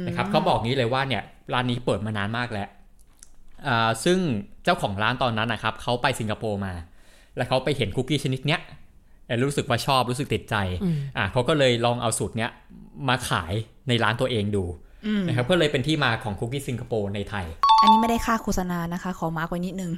[0.07, 2.69] นะครับเขาบอกงี้เลยว่าเนี่ยร้านนี้เปิดมานานมากแล้ว
[3.67, 4.17] อ่าซึ่ง
[4.63, 6.73] เจ้าของร้านตอนนั้นนะครับเขาไปสิงคโปร์มา
[7.35, 8.61] แล้วเขาไปเห็นคุกกี้ชนิดเนี้ย
[9.25, 10.55] เอ่อรู้สึกว่าชอบรู้สึกติดใจ
[11.17, 12.51] อะเขาก็เลยลองเอาสูตรเนี้ย
[13.09, 13.53] มาขาย
[13.87, 14.63] ในร้านตัวเองดู
[15.27, 17.45] นะครับก็เลยเป็นที่มาของคุกกี้สิงคโปร์ในไทย
[17.81, 19.91] อันนี้ไม่ได้ค่าโฆษณานะคะ ขอมาร์กไว้นิดนึง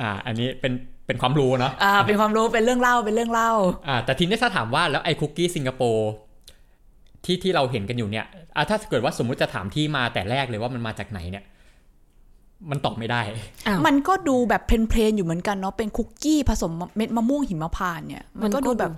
[0.00, 0.72] อ่าอันนี้เป็น
[1.10, 3.50] เป็นความรู้เนาะอ่าเป็นความรู้เป็นเรื่องเล่าเป็นเรื่องเล่า
[3.88, 6.10] อ่าแต่ทีนี้ถ้าถามว่าแล้วไอ้คุกกี้สิงคโปร์
[7.24, 11.44] ที่ที่เราเห็นกันอยู่เนี่ยอ่าถ้าเกิดว่าสมมุติจะถามที่มาแต่แรกเลยว่ามันมาจากไหนเนี่ย
[12.70, 13.20] มันตอบไม่ได้
[13.66, 18.92] อ้าวมันก็ดูแบบเพลนๆอยู่เหมือนกันเนาะเป็นคุกกี้ผสมเม็ดมะม่วงหิมพานต์เนี่ยมันก็มันก็ดูแบบ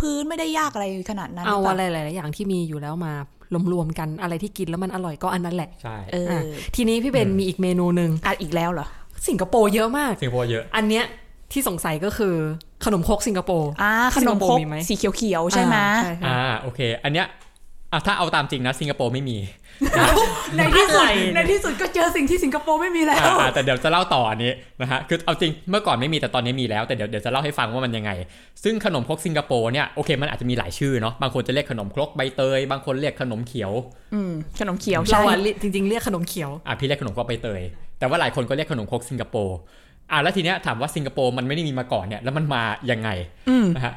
[0.00, 3.12] พื้นๆไม่ได้ยากอะไรขนาดนั้นเอาหปอะไรล่หลายๆอย่างที่มีอยู่แล้วมา
[3.72, 6.40] รวมๆกันอะไรที่กินแล้วมันอร่อยก็อันนั้นแหละใช่เอออะ
[6.76, 8.86] ทีนี้พี่เบนมีอีกเมนูหนึ่งอะอีกแล้วเหรอ
[9.28, 11.04] สิงคโปร์เยอะมากสิงคโปร์เยอะ อันเนี้ย
[11.52, 12.34] ที่สงสัยก็คือ
[12.84, 17.26] ขนมครกสิงคโปร์อ่าขสินงมคโปครร์กมีไหมสีเขียวๆใช่ไหมอ่าใช่ใช่อ่าโอเค อันเนี้ย
[17.92, 19.38] อะถ้าเอาตามจริงนะสิงคโปร์ไม่มี
[20.56, 28.10] ในที่สุดอะไรเนี่ยในที่สุดก็เจอสิ่งที่สิงคโปร์ไม่มีแล้วอ่าอ่าแต่เดี๋ยวจะเล่าต่ออันนี้นะฮะคือเอาจริงเมื่อก่อนไม่มีแต่ตอนนี้มีแล้วแต่เดี๋ยวเดี๋ยวจะเล่าให้ฟังว่ามันยังไง
[28.64, 33.72] ซึ่งขนมครกสิงคโปร์เนี่ยโอเคมันอาจจะมีหลายชื่อเนาะบางคนจะเรียกขนมครกใบเตย บางคนเรียกขนมเขียว
[34.14, 37.60] อืมขนมเขียวเราใช่อะเรียกจริงๆเรียกขนมเขียวอะพี่เรียกขนมครกใบเตย
[37.98, 39.56] แต่ว่าหลายคนก็เรียกขนมครกสิงคโปร์
[40.10, 43.08] อะแล้วทีเนี้ยถามว่าสิงคโปร์มันไม่ได้มีมาก่อนเนี่ยแล้วมันมายังไง
[43.48, 43.94] อืมนะฮะ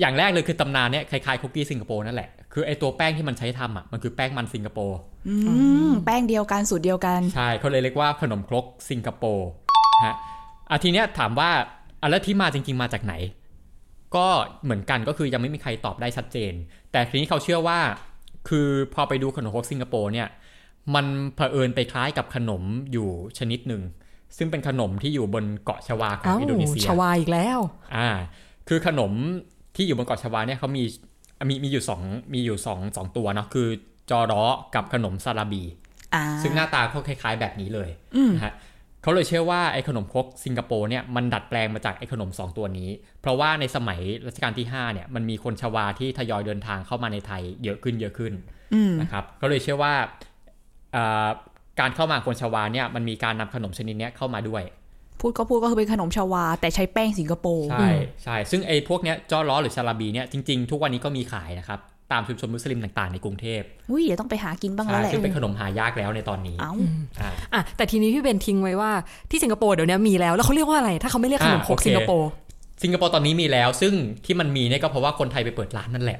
[0.00, 4.98] อย่างแรกเลยคือตำนานเนี่ยคล้ายๆคุกกี้สิงคโปร์นั่นแหละคือไอตัวแป้งที่มันใช้ทำอะมันคือแป้งมันสิงคโปร์
[5.28, 5.34] อื
[5.88, 9.48] มแป้งเดียวกันสูตรเดียวกัน ใช่เขาเลยเรียกว่าขนมครกสิงคโปร์
[10.06, 10.16] ฮะ
[10.70, 11.50] อะทีเนี้ยถามว่า
[12.00, 13.14] อะแล้วที่มาจริง ๆมาจากไหน
[14.16, 14.26] ก็
[14.64, 16.52] เหมือนกันก็คือยังไม่มีใครตอบได้ชัดเจน
[16.92, 17.78] แต่ทีนี้เขาเชื่อว่า
[18.48, 20.28] คือพอไปดูขนมครกสิงคโปร์เนี่ย
[20.94, 23.82] มันเผอิญไปคล้ายกับขนมอยู่ชนิดหนึ่ง
[24.36, 27.58] ซึ่งเป็นขนมที่อยู่บนเกาะชวาของอ้าวอินโดนีเซียชวาอีกแล้ว
[27.96, 28.08] อ่า
[28.68, 29.12] คือขนม
[29.76, 30.84] ที่อยู่บนเกาะชวาเนี่ยเขามี
[31.48, 32.02] มีมีอยู่สอง
[32.34, 33.68] มีอยู่สองสองตัวเนาะคือ
[34.10, 34.42] จอร้อ
[34.74, 35.62] กับขนมซาลาบี
[36.14, 38.54] อ่าซึ่งหน้าตาเขาคล้าย ๆ แบบนี้เลยอืมนะฮะ
[39.02, 42.88] เขาเลยเชื่อว่าไอ้ขนมครกสิงคโปร์เนี่ยมันดัดแปลงมาจากไอ้ขนม 2 ตัวนี้
[43.20, 48.32] เพราะว่าในสมัยรัชกาลที่5เนี่ยมันมีคนชวาที่ทยอยเดินทางเข้ามาในไทยเยอะขึ้นเยอะขึ้น
[48.74, 49.94] อืมนะครับก็เลยเชื่อว่า
[50.96, 51.28] อ่า
[51.80, 54.62] การเข้ามาของคนชวาเนี่ยมันมีการนำขนมชนิดเนี้ยเข้ามาด้วย
[55.20, 57.88] พูดก็พูดก็คือเป็นขนมชาวา แต่ใช้แป้งสิงคโปร์ใช่
[58.22, 61.80] ใช่ซึ่งไอ้พวกเนี้ยจอล้อหรือชาลาบีเนี่ยจริงๆ ทุกวันนี้ก็มีขายนะครับ
[62.12, 66.72] ตามชุมชนมุสลิมต่างๆในกรุงเทพอุ้ยเดี๋ยวต้องไปหากินบ้างแล้วใช่แหละซึ่งเป็นขนมหายากแล้วในตอนนี้เอ้า
[67.20, 68.90] อ่าอะแต่ทีนี้พี่เบนทิ้งไว้ว่า
[69.30, 72.30] ที่สิงคโปร์เดี๋ยวนี้มีแล้ว แล้วเขาเรียกว่าอะไร ถ้าเขาไม่เรียกขนมครกอะโอเคสิงคโปร์
[72.82, 73.92] สิงคโปร์ตอนนี้มีแล้ว ซึ่ง
[74.24, 76.18] ที่มันมีเนี่ยก็เพราะว่าคนไทยไปเปิดร้านนั่นแหละ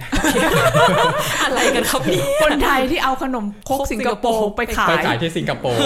[1.44, 5.80] อะไรกันครับเนี่ยคนไทยที่เอาขนมครกสิงคโปร์ไปขายไปขายที่สิงคโปร์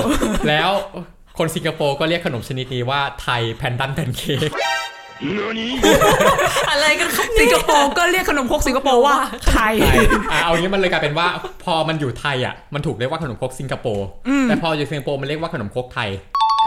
[0.48, 0.70] แล้ว
[1.38, 4.50] คนสิงคโปร์ก็เรียกขนมชนิดนี้ว่า Thai pandan pancake
[6.70, 9.16] อะไรกันครับสิงคโปร์ก็เรียกขนมครกสิงคโปร์ว่า
[9.50, 9.98] ไทยไทย
[10.32, 11.26] อะเอางี้มันเลยกลายเป็นว่า
[11.64, 14.06] พอมันอยู่ไทยอะมันถูกเรียกว่าขนมครกสิงคโปร์
[14.48, 16.10] แต่พออยู่สิงคโปร์มันเรียกว่าขนมครกไทย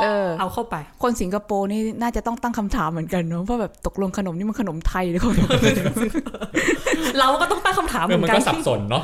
[0.02, 5.50] เออเอาเข้าไป คนสิงคโปร์นี่น่าจะต้องตั้งคำถามเหมือนกันเนาะว่าแบบตกลงขนมนี่มันขนมไทยหรือขนม
[7.20, 9.04] เราก็ต้องตั้งคำถามเหเออมือมันนกัก็นสับสนเนาะ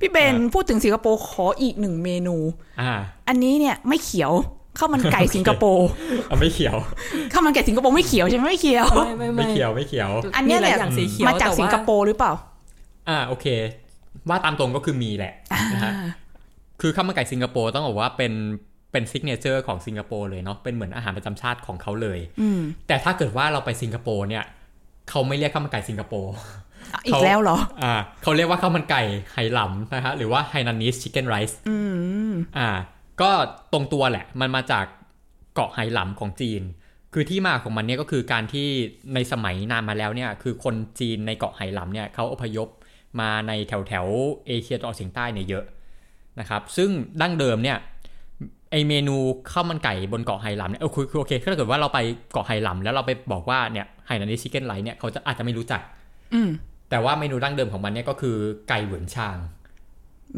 [0.00, 2.36] พี่เบนพูดถึงสิงคโปร์ขออีกหนึ่งเมนู
[2.80, 2.92] อ่า
[3.28, 4.32] อันนี้เนี่ยไม่เขียว
[4.78, 5.88] ข้าวมันไก่สิงคโปร์
[6.28, 6.76] เอาไม่เขียว
[7.32, 12.32] ข้าวมันไก่สิงคโปร์ไม่เขียวใช่ไหมไม่เขียวไม่ไม่ไม่ไม่เขียวไม่เขียว อันเนี้ยมีหลายเนี่ยอย่างสีเขียวมาจากแต่ว่าสิงคโปร์หรือเปล่า
[13.08, 13.46] อ่าโอเค
[14.28, 15.32] ว่าตามตรงก็คือมีแหละ
[15.74, 15.92] นะฮะ
[16.80, 18.32] คือข้าวมันไก่สิงคโปร์ต้องบอกว่าเป็น
[18.92, 24.44] เป็นซิกเนเจอร์ของสิงคโปร์เลยเนาะเป็นเหมือนอาหารประจำชาติของเขาเลยอืมแต่ถ้าเกิดว่าเราไปสิงคโปร์เนี่ย
[25.10, 26.32] เขาไม่เรียกข้าวมันไก่สิงคโปร์
[27.06, 31.76] อีกแล้วเหรออ่าเขาเรียกว่าข้าวมันไก่ไหหลำนะฮะหรือว่า Hainanese chicken rice อื
[32.30, 32.68] มอ่า
[33.20, 33.30] ก็
[33.72, 34.84] ตรงตัวแหละ มันมาจาก
[35.54, 36.62] เกาะไหหลำของจีน
[37.14, 38.68] คือที่มาของมันเนี่ยก็คือการที่
[39.14, 42.68] ในสมัยนานมาแล้วเนี่ย คือคนจีนในเกาะไหหลำเนี่ยเขาอพยพ
[43.20, 45.64] มาในแถวแถวๆเอเชียตะวันออกเฉียงใต้เนี่ยเยอะ
[46.40, 47.78] นะครับ ซึ่งดั้งเดิมเนี่ย
[48.70, 49.16] ไอเมนู
[49.50, 51.98] ข้าวมันไก่บนเกาะไหหลำเนี่ยเออคือคือโอเคถ้าเกิดว่าเราไป
[52.32, 55.80] เกาะไหหลำแล้วเราไปบอกว่าเนี่ยไหนันนิชิคเก้นไรเนี่ยเขาจะอาจจะไม่รู้จัก
[56.34, 56.50] อืม
[56.90, 58.36] แต่ว่าเมนูดั้งเดิมของมันเนี่ยก็คือ
[58.68, 59.36] ไก่เหวินชาง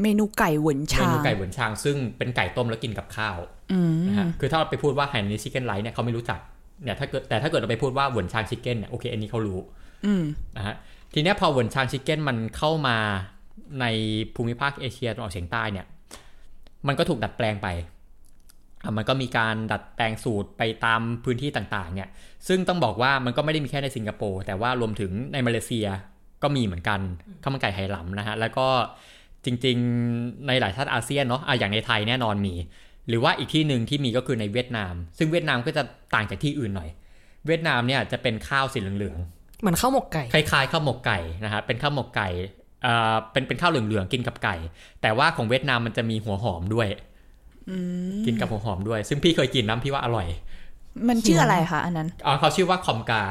[0.02, 3.36] เมนูไก่เหวินเมชานูไก่เหวินชาง ซึ่งเป็นไก่ต้มแล้วกินกับข้าว
[3.72, 6.40] อืมนะฮะคือถ้าเราไปพูดว่าไฮนันนิชิคเก้นไรเนี่ยเขาไม่รู้จัก
[6.84, 9.58] เนี่ยถ้าเกิดแต่ถ้าเกิดเราไปพูดว่าเหวินชางชิคเก้นเนี่ยโอเคอันนี้เขารู้
[10.06, 10.22] อืม
[10.56, 10.74] นะฮะ
[11.14, 12.96] ทีเนี้ยพอเหวินชางชิคเก้นมันเข้ามา
[13.80, 13.86] ใน
[14.34, 15.86] ภูมิภาคเอเชียตะวันออกเฉียงใต้เนี่ย
[16.86, 17.88] มันก็ถูกดัดแปลงไปอะ
[18.96, 22.08] มันก็มีการดัดแปลงสูตรไปตามพื้นที่ต่างๆเนี่ย
[22.48, 25.86] ซึ่งต้องบอกว่ามันก็ไม่ได้มีแค่ในสิงคโปร์แต่ว่ารวมถึงในมาเลเซีย
[26.42, 27.00] ก็มีเหมือนกัน
[27.42, 28.66] ข้าวมันไก่ไหหลำนะฮะแล้วก็
[29.44, 32.54] จริงๆในหลายชาติอาเซียนเนาะอะอย่างในไทยแน่นอนมี
[33.08, 35.82] หรือว่าอีกที่หนึ่งที่มีก็คือในเวียดนาม ซึ่งเวียดนามก็จะ
[36.14, 36.90] ต่างจากที่อื่นหน่อย
[37.46, 39.18] เวียดนามเนี่ยจะเป็นข้าวสีเหลือง
[39.60, 42.28] เหมือนข้าวหมกไก่ๆคล้ายๆข้าวหมกไก่นะฮะเป็นข้าวหมกไก่
[42.86, 44.56] อ่าเป็นเป็นข้าวเหลืองๆกินกับไก่
[45.02, 46.88] แต่ว่าของเวียดนามมันจะมีหัวหอมด้วย
[48.26, 50.26] กินกับหัวหอมด้วย ซึ่งพี่เคยกินน้ำพี่ว่าอร่อย
[51.08, 53.22] มันชื่ออะไรคะอันนั้นอ่าเขาชื่อว่าคอมกา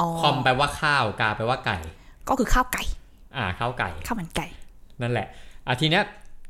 [0.00, 1.78] อ๋อคอมแปลว่าข้าวกาแปลว่าไก่
[2.28, 2.82] ก็คือข้าวไก่
[3.36, 4.46] อ่าข้าวไก่ข้าวมันไก่
[5.02, 5.26] นั่นแหละ
[5.66, 6.04] อะทีเนี้ย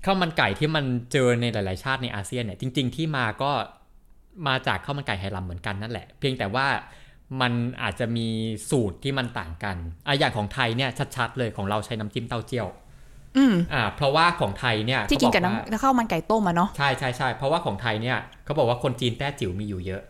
[0.05, 3.51] ข้าวมันไก่ที่มันเจอในหลาย ๆ ชาติในอาเซียนเนี่ยจริง ๆ ที่มาก็
[4.47, 6.67] มาจากข้าวมันไก่ไหหลำเหมือนกันนั่นแหละ เพียงแต่ว่า
[7.41, 8.29] มันอาจจะมี
[8.71, 12.69] สูตรที่มันต่างกันอะอย่างของไทยเนี่ยชัด ๆ เลยของเราใช้น้ำจิ้มเต้าเจี้ยว
[13.37, 20.03] อืมอ่า เพราะว่าของไทยเนี่ยที่กินกับเขาว่าน้ำข้าวมันไก่ต้มอะเนาะใช่ใช่ใช่เพราะว่าของไทยเนี่ยเขาบอกว่าคนจีนแต้จิ๋วมีอยู่เยอะ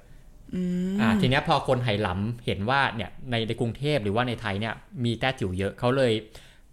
[1.01, 6.13] อ่าทีเนี้ยพอคนไหหลำเห็นว่าเนี่ยในในกรุงเทพหรือว่าในไทยเนี่ยมีแต้จิ๋วเยอะเขาเลย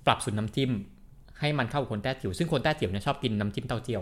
[0.05, 0.71] ปรับสูตรน้ำจิ้ม
[1.39, 4.01] ให้มันเข้ากับคนแต้จิ๋วซึ่งคนแต้จิ๋วเนี่ยชอบกินน้ำจิ้มเต้าเจี้ยว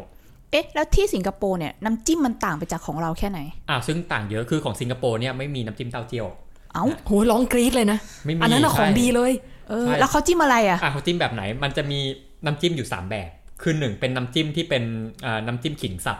[0.51, 6.27] เอ๊ะแล้วที่สิงคโปร์เนี่ยน้ำจิ้มมันต่างไปจากของเราแค่ไหนอ่าซึ่งต่างเยอะคือของสิงคโปร์เนี่ยไม่มีน้ำจิ้มเต้าเจี้ยว
[6.73, 9.31] เอ้าโหร้องกรี๊ดเลยนะไม่มีอันนั้นน่ะของใช่ดีเลย
[9.69, 11.99] เออใช่แล้วเขาจิ้มอะไรอะอ่าเขาจิ้มแบบไหนมันจะมี
[12.45, 13.30] น้ำจิ้มอยู่3แบบ
[13.62, 14.84] คือหนึ่งเป็นน้ำจิ้มที่เป็น
[15.26, 16.19] อ่าน้ำจิ้มขิงสับ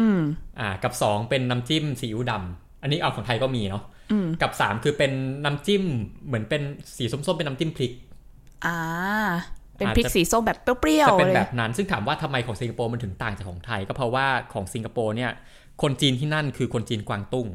[0.00, 0.22] อืม
[0.60, 5.12] อ่า กับ2เป็นน้ำจิ้มซีอิ๊วดำอันนี้เอาของไทยก็มีเนาะอืมกับ3คือเป็น
[5.44, 5.82] น้ำจิ้ม
[6.26, 6.62] เหมือนเป็น
[6.96, 7.92] สีส้มๆเป็นน้ำจิ้มพริก
[8.66, 8.78] อ่า
[9.76, 15.30] เป็นอาจพริกจะสีส้มแบบเปรี้ยวจะๆเป็นเลยแบบนั้น ซึ่งถามว่าทำไมของสิงคโปร์มันถึงต่างจากของไทย ก็เพราะว่าของสิงคโปร์เนี่ย
[15.82, 17.46] คนจีนที่นั่นคือคนจีนกวางตุ้ง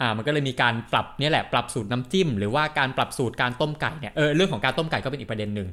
[0.00, 5.68] อ่ามันก็เลยมีการปรับเนี่ยแหละปรับสูตรน้ำจิ้ม หรือว่าการปรับสูตรการต้มไก่เนี่ยเออเรื่องของการต้มไก่ก็เป็นอีกประเด็นหนึ่ง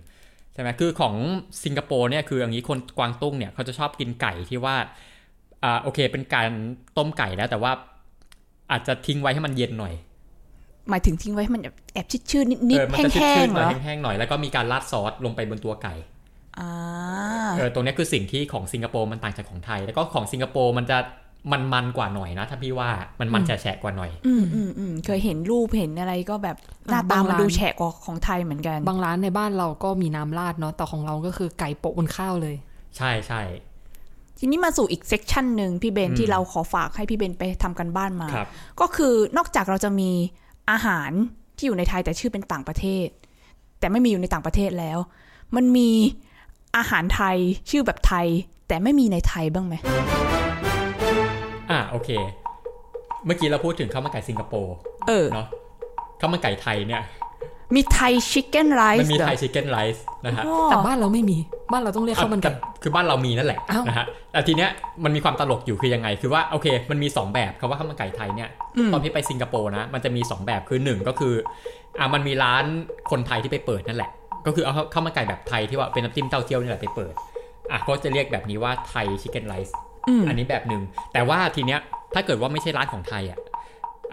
[0.54, 1.16] ใช่ไหมคือของ
[1.64, 4.76] สิงคโปร์เนี่ยคืออย่างนี้คนกวางตุ้งเนี่ยเขาจะชอบกินไก่ที่ว่า
[5.64, 6.50] อ่าโอเค เป็นการ
[6.98, 7.72] ต้มไก่แล้ว แต่ว่า
[8.72, 9.94] อาจจะทิ้งไว้ให้มันเย็นหน่อย
[10.90, 15.94] หมายถึงทิ้งไว้ให้มันแบบแอบชืดๆนิดเออๆมัแห้จะชืงดๆๆหเหน่รอยอแห้งๆหน่อยแล้วก็มีการราดซอสลงไปบนตัวไก่
[16.60, 16.72] อ่า
[17.58, 20.98] เออตรงเนี้ยคือสิ่งที่ของสิงคโปร์มันต่างจากของไทย แล้วก็ของสิงคโปร์มันจะ
[21.52, 26.58] มันมันๆกว่าหน่อยนะถ้าพี่ว่ามันมันแฉะๆกว่าหน่อย อืมอืมอืมเคยเห็นรูปเห็นอะไรก็แบบ
[26.92, 32.56] หน้าตาบางมันร้านดูแฉะกว่าของไทยเหมือนกัน บางร้านในบ้านเราก็มีน้ำราดเนาะแต่ของเราก็คือไก่โปะบนข้าวเลย
[32.98, 33.42] ใช่ใช่
[34.40, 38.48] ทีนี้มาสู่อีกเซกชันหนึ่งพี่เบนอืมที่เราขอฝากให้พี่เบนไปทำกันบ้านมาครับ
[38.82, 40.12] ก็คือนอกจากเราจะมี
[40.72, 41.12] อาหาร
[41.58, 43.08] ที่อยู่ในไทยแต่ชื่อเป็นต่างประเทศ
[43.80, 44.98] แต่ไม่มีอยู่ในต่างประเทศแล้ว
[45.56, 45.90] มันมี
[46.78, 47.38] อาหารไทย
[47.70, 48.28] ชื่อแบบไทย
[48.68, 50.51] แต่ไม่มีในไทยบ้างไหมอะ
[51.90, 52.10] โอเค
[53.26, 54.76] เมื่อกี้เราพูดถึงข้าวมันไก่สิงคโปร์
[55.08, 55.48] เออเนาะ
[56.20, 57.04] ข้าวมันไก่ไทยเนี่ย
[57.76, 61.38] มีไทยชิคเก้นไรมันซ์มีเหรอไทยชิคเก้นไรซ์นะฮะอ๋อแต่บ้านเราไม่มี
[61.72, 62.52] บ้านเราต้องเรียกข้าวมันไก่แต่
[62.84, 64.70] คือบ้านเรามีนั่นแหละอ้าวนะฮะแต่ทีเนี้ย
[65.04, 71.34] มันมีความตลกอยู่คือยังไง คือว่าโอเค มันมี 2 แบบคำว่าข้าวมันไก่ไทยเนี่ยอืมตอนที่ไปสิงคโปร์นะมันจะมี 2 แบบคือ 1 ก็คือ
[72.00, 72.64] อะมันมีร้าน
[73.12, 74.12] คนไทยที่ไปเปิดนั่นแหละ
[74.46, 77.14] ก็คือเอาข้าวมันไก่แบบไทยที่ว่าเป็นน้ำจิ้มเต้าเจี้ยวนี่แหละไปเปิด
[77.72, 79.91] อะก็จะเรียกแบบนี้ว่าไทยชิคเก้นไรซ์อืม
[80.28, 80.82] อันนี้แบบหนึ่ง
[81.14, 81.80] แต่ว่าทีเนี้ย
[82.14, 83.40] ถ้าเกิดว่าไม่ใช่ร้านของไทยอะ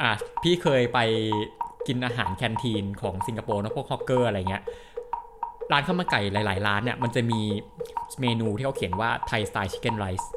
[0.02, 0.10] อะ
[0.42, 0.98] พี่เคยไป
[1.86, 4.62] กินอาหารแคนทีนของสิงคโปร์นะพวกฮอกเกอร์อะไรเงี้ย
[5.72, 7.40] ร้านข้าวมันไก่หลาย ๆ ร้านเนี่ยมันจะมี
[8.20, 10.30] เมนูที่เขาเขียนว่าไทยสไตล์ชิคเก้นไรซ์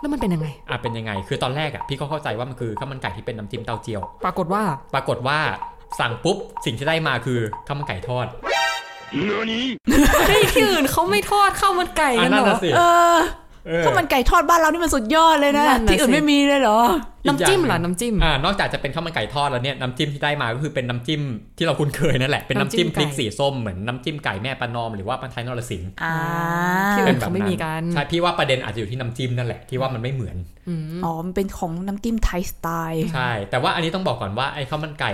[0.00, 4.62] แล้วมันเป็นยังไง อะเป็นยังไง คือตอนแรกอะพี่ก็เข้าใจว่ามันคือข้าวมันไก่ที่เป็นน้ำจิ้มเต้าเจี้ยว ปรากฏว่า
[4.94, 5.38] ปรากฏว่า
[6.00, 8.26] สั่งปุ๊บสิ่งที่ได้มาคือข้าวมันไก่ทอด
[9.12, 12.82] เฮ้ยที่อื่นเขาไม่ทอดข้าวมันไก่อักันนนั้นเหรน่ะอสิเออเอ
[13.16, 13.18] อ
[13.84, 16.80] ข้าวมันไก่ทอดบ้านเรานี่มันสุดยอดเลยนะนั่นน่ะที่อื่นสิไม่มีเลยเหรอ
[17.26, 21.22] น้ำจิ้มเหรอ น้ำจิ้มอ่านอกจากจะเป็นข้าวมันไก่ทอดแล้วเนี่ยน้ำจิ้มที่ได้มาก็คือเป็นน้ำจิ้ม
[21.58, 26.14] ที่เราคุ้นเคยนั่นแหละ เป็นน้ำจิ้มน้ำจิ้มพริกไก่สีส้มเหมือนน้ำจิ้มไก่แม่ปานอมหรือว่าปันไทยนรสิงห์อ่า
[26.92, 30.36] ที่เป็อื่นนแบบเขาไม่มีกันใช่พี่ว่าประเด็นอาจจะอยู่ที่น้ำจิ้มนั่นแหละที่ว่ามันไม่เหมือน
[31.04, 35.12] อ๋อมันเป็นของน้ำจิ้มไทยสไตล์ใช่แต่ว่าอันนี้ต้องบอกก่อนว่าไอ้ข้าวมันไก่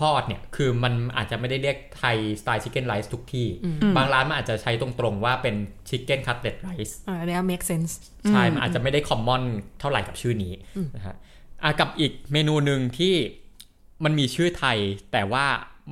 [0.00, 3.46] ทอดเนี่ยคือมันอาจจะไม่ได้เรียก Thai style chicken rice ทุกที่
[3.96, 5.54] บางร้านมันอาจจะใช้ตรงๆว่าเป็น
[5.88, 7.92] chicken cutlet riceอ่าอันเนี้ย make sense
[8.28, 9.42] ใช่ มันอาจจะไม่ได้ common
[9.80, 10.52] เท่าไหร่กับชื่อนี้
[10.96, 11.16] นะฮะ
[11.62, 13.14] อะกับอีกเมนูหนึ่งที่
[14.04, 14.78] มันมีชื่อไทย
[15.12, 15.44] แต่ว่า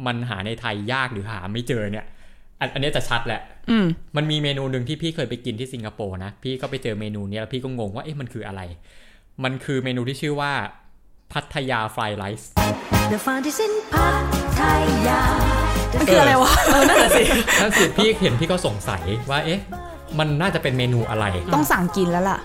[0.06, 2.06] มันหาในไทยยากหรือหาไม่เจอเนี่ย
[2.60, 3.40] อันอันนี้จะชัดแหละ
[3.70, 8.62] อืมมันมีเมนูหนึ่งที่พี่เคยไปกินที่สิงคโปร์นะ พี่ก็ไปเจอเมนูเนี้ยแล้วพี่ก็งงว่าเอ๊ะมันคืออะไร
[9.44, 10.52] มันคือเมนูที่ชื่อว่า
[11.32, 12.50] พัทยาฟรายไรซ์
[13.12, 15.20] The fun is in Pattaya.
[15.98, 17.24] มันคืออะไรวะเออนั่นแหละสิ
[17.60, 19.60] นั่นสิพี่เห็นพี่ก็สงสัยว่าเอ๊ะ
[20.18, 22.38] มันน่าจะเป็นเมนูอะไร ต้องสั่งกินแล้วล่ะ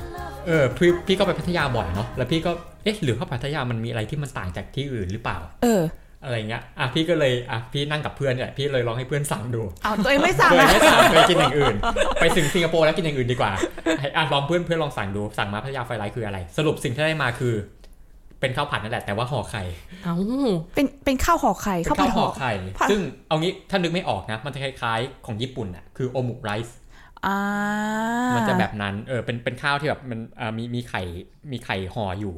[0.48, 2.52] เออพี่พี่ก็ไปพัทยาบ่อยเนาะแล้วพี่ก็
[2.84, 5.82] เอ๊ะหรือว่าพัทยามันมีอะไรที่มันต่างจากที่อื่นหรือเปล่า เออ
[6.24, 11.76] อะไรเงี้ย อะพี่ก็เลย อะพี่นั่งกับเพื่อนเนี่ยพี่เลยลองให้เพื่อนสั่งดูเอาตัวเองไม่สั่งเคยอะไม่สั่งเคยกินอย่างอื่น
[12.22, 13.52] ไปถึงสิงคโปร์แล้วกินอย่างอื่นดีกว่า
[14.00, 17.54] ให้อะลองเพื่อนเพื่อนลองสั่งดู สั่งมาพัทยาไฟไลท์คืออะไร สรุปสิ่งที่ได้มาคือ
[18.42, 19.64] เป็นข้าวผัดนั่นแหละแต่ว่าห่อไข่
[20.04, 20.16] เอ้า
[20.74, 26.78] เป็นเป็นข้าวห่อไข่เป็นข้าวข้าผัวดห่ห่ออไข่ผัดซึ่งเอางี้ถ้านึกไม่ออกนะ มันจะคล้ายๆ ของญี่ปุ่นอะคือโอมุไรซ์
[27.26, 27.38] อ่า
[28.36, 31.02] มัมันจะแบบนั้นเออเป็นเป็นข้าวที่แบบมันอ่ามีมีไข่
[31.52, 32.36] มีไข่ห่ออยู่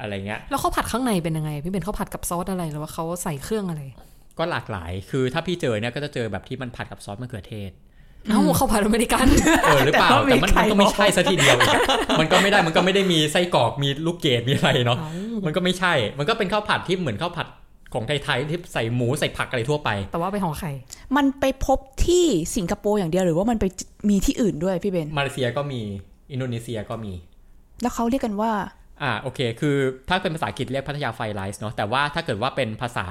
[0.00, 3.82] อะไรเงี้ยแล้วข้าวผัดข้างในเป็นยังไง พี่เป็นข้าวผัดกับซอสอะไรหรือว่าเขาใส่เครื่องอะไร
[4.38, 7.70] ก็หลากหลายคือถ้าพี่เจอเนี่ยก็จะเจอแบบที่มันผัดกับซอสมะเขือเทศ
[8.28, 9.26] เอ้าข้าวผัดอเมริกัน
[9.64, 11.68] เออหรือเปล่าแต่ว่ามีแต่มันไข่มันก็ไม่ห่อใช่ซะทีเดียวอีก
[12.20, 17.46] มันก็ไม่ได้มันก็ไม่ได้มีไส้กรอกมีลูกเกดมีอะไรเนาะเอ้ามันก็ไม่ใช่ มันก็เป็นข้าวผัดที่เหมือนข้าวผัด
[17.94, 20.70] ของไทยๆที่ใส่หมูใส่ผักอะไรทั่วไป แต่ว่าไปห่อไข่
[21.16, 22.24] มันไปพบที่
[22.56, 23.64] สิงคโปร์อย่างเดียวหรือว่ามันไป
[24.10, 25.80] มีที่อื่นด้วยพี่เบนมาเลเซียก็มี
[26.32, 27.12] อินโดนีเซียก็มี
[27.82, 28.52] แล้วเขาเรียกกันว่า
[29.02, 29.76] อ่าโอเค คือ
[30.08, 33.06] ถ้าเป็นภาษาอังกฤษเรียก Pattaya fried rice เนาะแต่ว่าถ้าเกิดว่าเป็นภาษา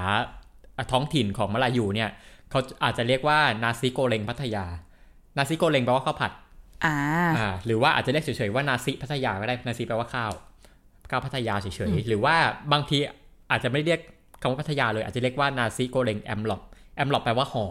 [0.77, 2.09] อะท้องถิ่นของมาลายูเนี่ย
[2.51, 4.65] เขาอาจจะเรียกว่า nasi goreng Pattaya
[5.37, 6.31] nasi goreng แปลว่าข้าวผัด
[6.85, 6.95] อ่า
[7.37, 10.31] อ่า หรือว่าอาจจะเรียกเฉยๆว่า nasi Pattaya ก็ได้ nasi แปลว่าข้าว
[11.11, 12.35] ข้าวพัทยาเฉยๆหรือว่า
[12.71, 12.97] บางที
[13.51, 13.99] อาจจะไม่เรียก
[14.41, 16.61] คำว่าพัทยาเลยอาจจะเรียกว่า nasi goreng amplop
[16.95, 17.65] amplop แปลว่าห่อ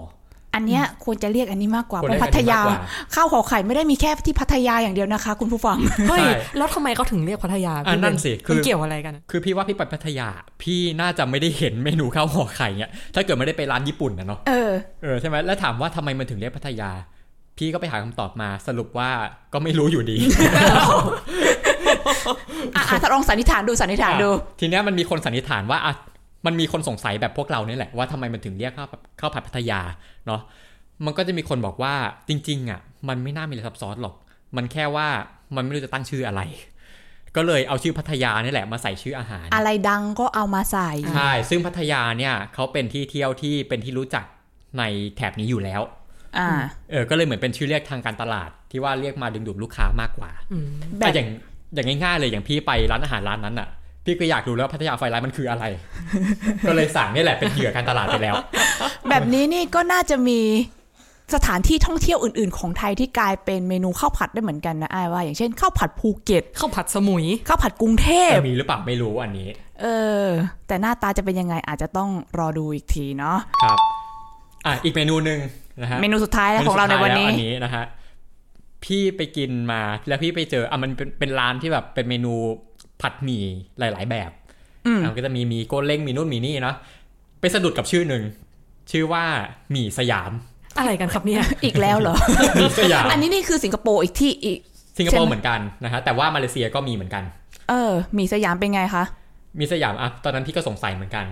[0.54, 2.78] อันเนี้ยควรจะเรียกอันนี้มากกว่าควรเพเรียกราะพัทยาอันนี้มากกว่า
[3.14, 10.28] ข้าวห่อไข่ไม่ได้มีแค่ที่พัทยาอย่างเดียวนะคะ คุณผู้ฟังเฮ้ยใช่แล้วทำไมเขาถึงเรียกพัทยาอะพี่เบนั่นสิคือมันเกี่ยวอะไรกัน คือพี่ว่าพี่ไปพัทยา
[10.62, 14.72] พี่น่าจะไม่ได้เห็นเมนูข้าวห่อไข่เนี่ยถ้าเกิดไม่ได้ไปร้านญี่ปุ่นนะเนาะเออ
[15.02, 16.90] เออใช่ไหมแล้วถามว่าทำไมมันถึงเรียกพัทยา
[17.56, 19.10] พี่ก็ไปหาคำตอบมาสรุปว่า
[19.52, 20.16] ก็ไม่รู้อยู่ดี
[22.76, 25.94] อะอะถ้าลองสันนิษฐานดูสันนิษฐานดูอะทีเนี้ยมันมีคนสันนิษฐานว่าอะ
[26.46, 29.80] มันมีคนสงสัยแบบพวกเราเนี่ยแหละว่าทำไมมันถึงเรียกข้าวผัดข้าวผัดพัทยา
[30.26, 30.40] เนาะ
[31.04, 31.94] มันก็จะมีคนบอกว่า
[32.28, 34.14] จริง ๆ อะ มันไม่น่ามีอะไรซับซ้อนหรอก
[34.56, 35.08] มันแค่ว่า
[35.56, 36.40] มันไม่รู้จะตั้งชื่ออะไร
[37.36, 44.24] ก็เลยเอาชื่อพัทยานี่แหละมาใส่ชื่ออาหาร อะไรดังก็เอามาใส่ใช่ซึ่งพัทยาเนี่ยเขาเป็นที่เที่ยวที่เป็นที่รู้จัก
[44.78, 44.82] ใน
[45.16, 45.80] แถบนี้อยู่แล้ว
[46.38, 46.50] อ่า
[46.90, 50.30] เออก็เลยเหมือนเป็นชื่อเรียกทางการตลาด ที่ว่าเรียกมาดึงดูดลูกค้ามากกว่า
[50.98, 51.28] แบแต่บอย่าง
[51.74, 53.68] อย่างง่ายๆเลยอย่างพี่ไปร้านอาหารร้านนั้นอะ
[54.04, 55.64] พี่ก็อยากรู้แล้วพัทยาไฟไลท์มันคืออะไร
[56.68, 58.34] ก็เลยสั่งนี่แหละเป็นเหยื่อการตลาดไปแล้ว
[59.08, 60.40] แบบนี้นี่ก็น่าจะมี
[61.34, 69.48] สถานที่ท่องเที่ยวอื่น ๆ ของไทยที่กลายเป็นเมนูข้าวผัดได้เหมือนกันนะอ้ายว่า อย่างเช่นข้าวผัดภูเก็ตข้าวผัดสมุยข้าวผัดกรุงเทพจะมีหรือเปล่าไม่รู้อันนี้
[69.82, 69.86] เอ
[70.24, 70.26] อ
[70.66, 73.78] แต่หน้าตาจะเป็นยังไงอาจจะต้องรอดูอีกทีเนาะครับ
[74.66, 75.38] อะอีกเมนูหนึ่ง
[75.82, 77.84] นะฮะเมนูสุดท้ายแล้วของเราในวันนี้มสุดท้ายแล้อันนี้นะฮะ
[78.84, 82.34] พี่ไปกินมาแล้วพี่ไปเจออะมันเป็นเป็นร้านที่แบบเป็นเมนู
[83.00, 83.44] ผัดหมี่
[83.78, 84.30] หลาย ๆ แบบ
[84.86, 86.76] อืมอะมันก็จะมีมีโกเล้งมีนู่นมีนี่เนาะ
[87.40, 88.22] ไปสะดุดกับชื่อหนึ่ง
[88.90, 89.24] ชื่อว่า
[89.70, 90.32] หมี่สยาม
[90.78, 92.14] อะไรกันครับเนี่ย อีกแล้วเหรอ
[92.56, 94.58] หมี่สยาม อันนี้นี่คือสิงคโปร์อีกที่อีก
[94.98, 97.24] สิงคโปใช่ร์ไหมเหมือนกันนะฮะแต่ว่ามาเลเซียก็มีเหมือนกัน
[97.68, 99.04] เออหมีสยามเป็นไงคะ
[99.58, 101.24] มีสยามอะตอนนั้นพี่ก็สงสัยเหมือนกัน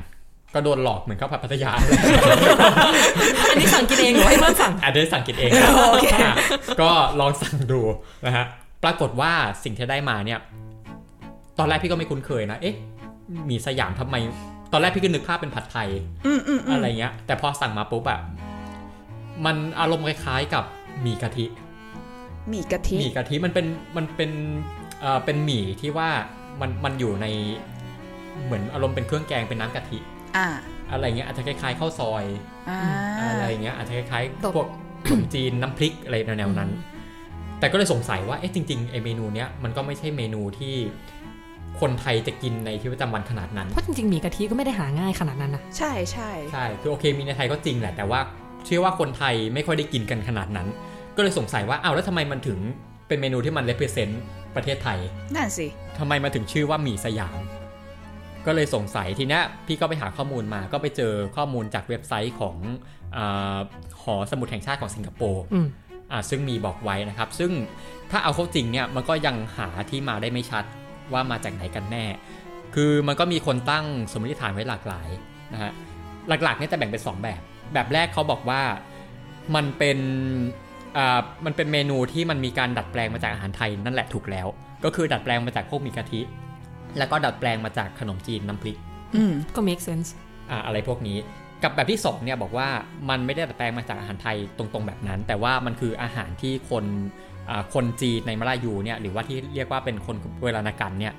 [0.55, 1.73] ก็โดนหลอกเหมือนข้าวผัดพัทยา
[3.51, 5.51] อันนี้สั่งกินเองหรือให้เพื่อนสั่งอาจจะได้สั่งกินเอง
[5.91, 6.37] โอเคอะ
[6.81, 7.81] ก็ลองสั่งดู
[8.27, 8.45] นะฮะ
[8.85, 9.33] ปรากฏว่า
[9.65, 10.41] สิ่งที่ได้มาเนี่ย
[11.59, 12.75] ตอนแรกพี่ก็ไม่คุ้นเคยนะ เอ๊ะ
[13.51, 14.17] มีสยามทำไม
[14.73, 15.89] ตอนแรกพี่ก็นึกภาพเป็นผัดไทย
[16.27, 18.21] อืมอืมอืมอะไรเงี้ย แต่พอสั่งมาปุ๊บแบบ
[19.45, 20.65] มันอารมณ์คล้ายๆกับ
[21.03, 21.47] หมี่กะทิ
[22.49, 24.31] หมี่กะทิ หมี่กะทิมันเป็นมันเป็น
[25.01, 26.09] เอ่อเป็นหมี่ที่ว่า
[26.61, 27.27] มันมันอยู่ใน
[28.45, 29.99] เหมือนอารมณ์เป็นเครื่องแกงเป็นน้ำกะทิ
[30.37, 30.49] อ่า
[30.93, 32.25] อะไรเงี้ยอาจจะคล้ายๆข้าวซอย
[32.71, 32.81] อ่า
[33.21, 34.69] อะไรเงี้ยอาจจะคล้ายตบๆพวก
[35.07, 36.71] ขนมจีนน้ำพริกอะไรแนวๆนั้น
[37.61, 40.75] แต่ก็เลยสงสัยว่าเอ๊ะจริงๆไอเมนูเนี้ยมันก็ไม่ใช่เมนูที่
[41.81, 48.21] คนไทยจะกินในชีวิตประจำวันขนาดนั้น เพราะจริงๆหมีกะทิก็ไม่ได้หาง่ายขนาดนั้นนะใช่ใช่ใช่คือโอเคมีในไทยก็จริงแหละแต่ว่า
[48.67, 50.69] เชื่อว่าคนไทยไม่ค่อยได้กินกันขนาดนั้น
[51.17, 52.59] ก็เลยสงสัยว่าอ้าวแล้วทำไมมันถึง
[53.09, 54.15] เป็นเมนูที่มัน represent
[54.57, 54.99] ประเทศไทย
[55.35, 55.67] นั่นสิ
[55.99, 57.39] ทำไมมาถึงชื่อว่าหมี่สยาม
[58.47, 62.57] ก็เลยสงสัยทีเนี้ยพี่ก็ไปหาข้อมูลมา ก็ไปเจอข้อมูลจากเว็บไซต์ของ
[63.17, 63.59] อา
[64.03, 65.67] หอสมุดแห่งชาติของสิงคโปร์อืม
[66.13, 67.51] อ่าซึ่งมีบอกไว้นะครับ ซึ่ง
[68.11, 70.65] ถ้าเอาเข้าจริงเนี่ยมันก็ยังหาที่มาได้ไม่ชัด
[71.13, 72.05] ว่ามาจากไหนกันแน่
[72.75, 75.09] คือมันก็มีคนตั้งสมมติฐานไว้หลากหลาย
[75.53, 75.73] นะฮะ
[76.29, 77.41] หลักๆเนี่ยจะแบ่งเป็น 2 แบบ
[77.75, 78.63] แบบแรกเขาบอกว่า
[79.55, 79.99] มันเป็น
[80.97, 84.47] อ่ามันเป็นเมนูที่มันมีการดัดแปลงมาจากอาหารไทยนั่นแหละถูกแล้ว
[84.85, 86.21] ก็คือดัดแปลงมาจากพวกหมีกะทิ
[86.99, 88.77] แล้วก็ดัดแปลงมาจากขนมจีนน้ำพริก
[89.15, 90.09] อืมก็ make sense
[90.51, 91.19] อ่าอะไรพวกนี้
[91.63, 92.69] กับแบบที่สองเนี่ยบอกว่า
[93.11, 96.85] มันไม่ได้ดัดแปลงมาจากอาหารไทยตรงๆแบบนั้น แต่ว่ามันคืออาหารที่คน
[97.51, 101.15] อ่าคนจีนในมาลายูเนี่ยหรือว่าที่เรียกว่าเป็นคนเวลานากันเนี่ย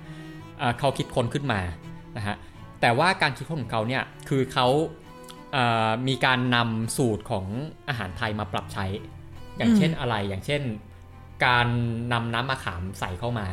[0.62, 1.62] อ่าเขาคิดค้นขึ้นมา
[2.18, 2.36] นะฮะ
[2.82, 4.68] แต่ว่าการคิดค้นของเขาเนี่ยคือเขา
[5.56, 7.46] อ่ามีการนำสูตรของ
[7.90, 8.86] อาหารไทยมาปรับใช้
[9.58, 10.62] อย่างเช่นอะไรอย่างเช่น
[11.46, 11.68] การ
[12.14, 13.46] นำน้ำมะขามใส่เข้ามา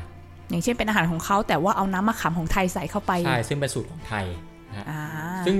[0.50, 4.26] อย่างเช่นเป็นอาหารของเขาแต่ว่าเอาน้ำมะขามของไทยใส่เข้าไป ใช่ ซึ่งเป็นสูตรของไทย
[4.68, 5.02] นะฮะอ่า
[5.46, 5.56] ซึ่ง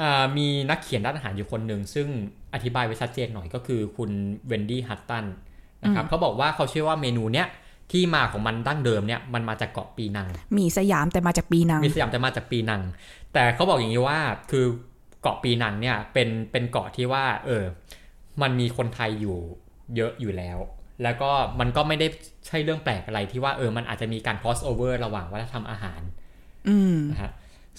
[0.00, 2.08] อ่ามีนักเขียนด้านอาหารอยู่คนหนึ่ง ซึ่ง
[2.54, 4.10] อธิบายไว้ชัดเจนหน่อยก็คือคุณ
[4.46, 5.24] เวนดี้ฮัตตัน
[5.84, 7.48] นะครับเขาบอกว่าเขาเชื่อว่าเมนูเนี้ย
[7.92, 12.82] ที่มาของมันดั้งเดิมเนี่ยมันมาจากเกาะปีนังหมีสยามแต่มาจากปีนัง มีสยามแต่มาจากปีนัง
[13.32, 14.18] แต่เขาบอกอย่างนี้ว่า
[14.50, 14.64] คือ
[15.22, 17.64] เกาะปีนังเนี่ยเป็นเป็นเกาะที่ว่า เออ
[18.42, 19.36] มันมีคนไทยอยู่
[19.96, 20.58] เยอะอยู่แล้ว
[21.02, 22.06] แล้วก็มันก็ไม่ได้
[22.46, 26.00] ใช่เรื่องแปลกอะไรที่ว่าเออมันอาจจะมีการ cross over ระหว่างวัฒนธรรมอาหาร
[26.68, 27.32] อืมนะฮะ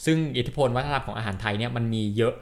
[0.06, 2.34] ซึ่งอิทธิพลวัฒนธรรมของอาหารไทยเนี่ยมันมีเยอะ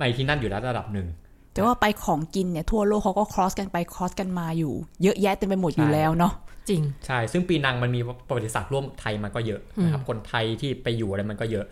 [0.00, 1.06] ในที่นั่นอยู่แล้วระดับหนึ่ง
[1.54, 6.32] แต่ว่าไปของกินเนี่ยทั่วโลกเขาก็ cross กันไป cross กันมาอยู่ เยอะแยะเต็มไปหมดอยู่ใช่แล้วเนาะ
[6.68, 11.64] จริงใช่ ซึ่งปีนังมันมีประวัติศาสตร์ร่วมไทยมันก็เยอะนะครับคนไทยที่ไปอยู่อะไรมันก็เยอะ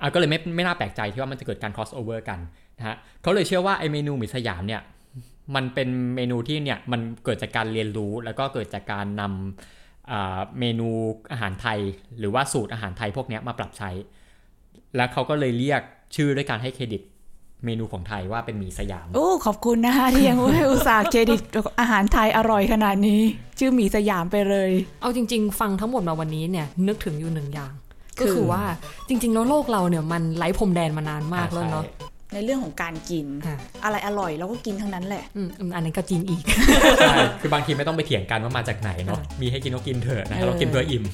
[0.00, 2.38] อะก็เลยไม่ไม่น่าแปลกใจที่ว่ามันจะเกิดการ cross over กัน
[2.78, 4.80] นะฮะเขาเลยเชื่อว่าไอเมนูหมี่สยามเนี่ย
[5.54, 10.88] มันเป็นเมนูที่เนี่ยมันเกิดจากการเรียนรู้ แล้วก็เกิดจากการนำอ่าเมนู
[11.32, 11.78] อาหารไทย
[12.18, 13.90] หรือว่าสูตรอาหารไทยพวกเนี้ยมาปรับใช้
[14.96, 15.82] แล้วเขาก็เลยเรียก
[16.16, 17.02] ชื่อด้วยการให้เครดิต
[17.64, 21.40] เมนูของไทยว่าเป็นหมี่สยาม โอ้ ขอบคุณนะคะที่ยังให้อุตส่าห์เครดิต
[21.80, 23.20] อาหารไทยอร่อยขนาดนี้
[23.58, 27.72] ชื่อหมีสยามไปเลย เอาจริง ๆ ฟังทั้งหมดมาวันนี้เนี่ย นึกถึงอยู่หนึ่งอย่าง
[28.18, 28.62] คือก็คือว่า
[29.08, 31.84] จริง ๆ แล้วโลกเราเนี่ยมันไร้พรมแดนมานานมากแล้วเนาะ
[32.34, 36.42] ในเรื่องของการกินอะอะไรอร่อยเราก็กินทั้งนั้นแหละอืมอันนั้นก็จริงอีก
[37.00, 41.04] ใช่คือบางทีไม่ต้องไปเถียงกันว่ามาจากไหนเนาะมีให้กินก็กินเถอะนะเออเรากินเพื่ออิ่ม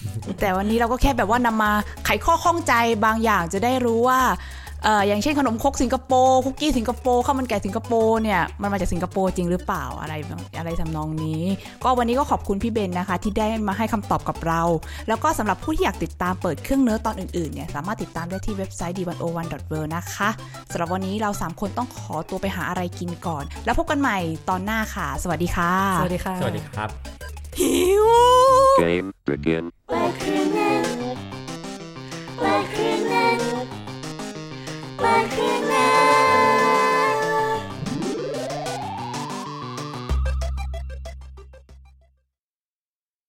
[0.41, 1.73] แต่วันนี้เราก็แค่แบบว่านำมา
[2.05, 4.21] ไขข้อข้องใจบางอย่างจะได้รู้ว่า
[4.60, 10.14] เอย่างเช่นขนมคกสิงคโปร์คุกกี้สิงคโปร์ข้าวมันไก่สิงคโปร์เนี่ยมันมาจากสิงคโปร์จริงหรือเปล่าอะไร
[10.59, 11.43] อะไรทำนองนี้
[11.85, 14.62] ก็วันนี้ก็ขอบคุณพี่เบนนะคะ ที่ได้มาให้คำตอบกับเรา
[15.09, 20.29] แล้วก็สำหรับผู้ที่อยากติดตามเปิดเครื่องเนื้อตอนอื่นๆเนี่ยสามารถติดตามได้ที่เว็บไซต์ d 1 0 1 w นะคะ
[20.73, 26.88] สำหรับวันนี้เรา 3 คนต้องขอตัวไปหาอะไรกินก่อน แล้วพบกันใหม่ตอนหน้าค่ะ สวัสดีค่ะ สวัสดีค่ะสวัสดีครับ
[27.59, 28.07] หิว
[28.83, 30.49] Game begin เปิดเครื่อง
[32.75, 32.89] เ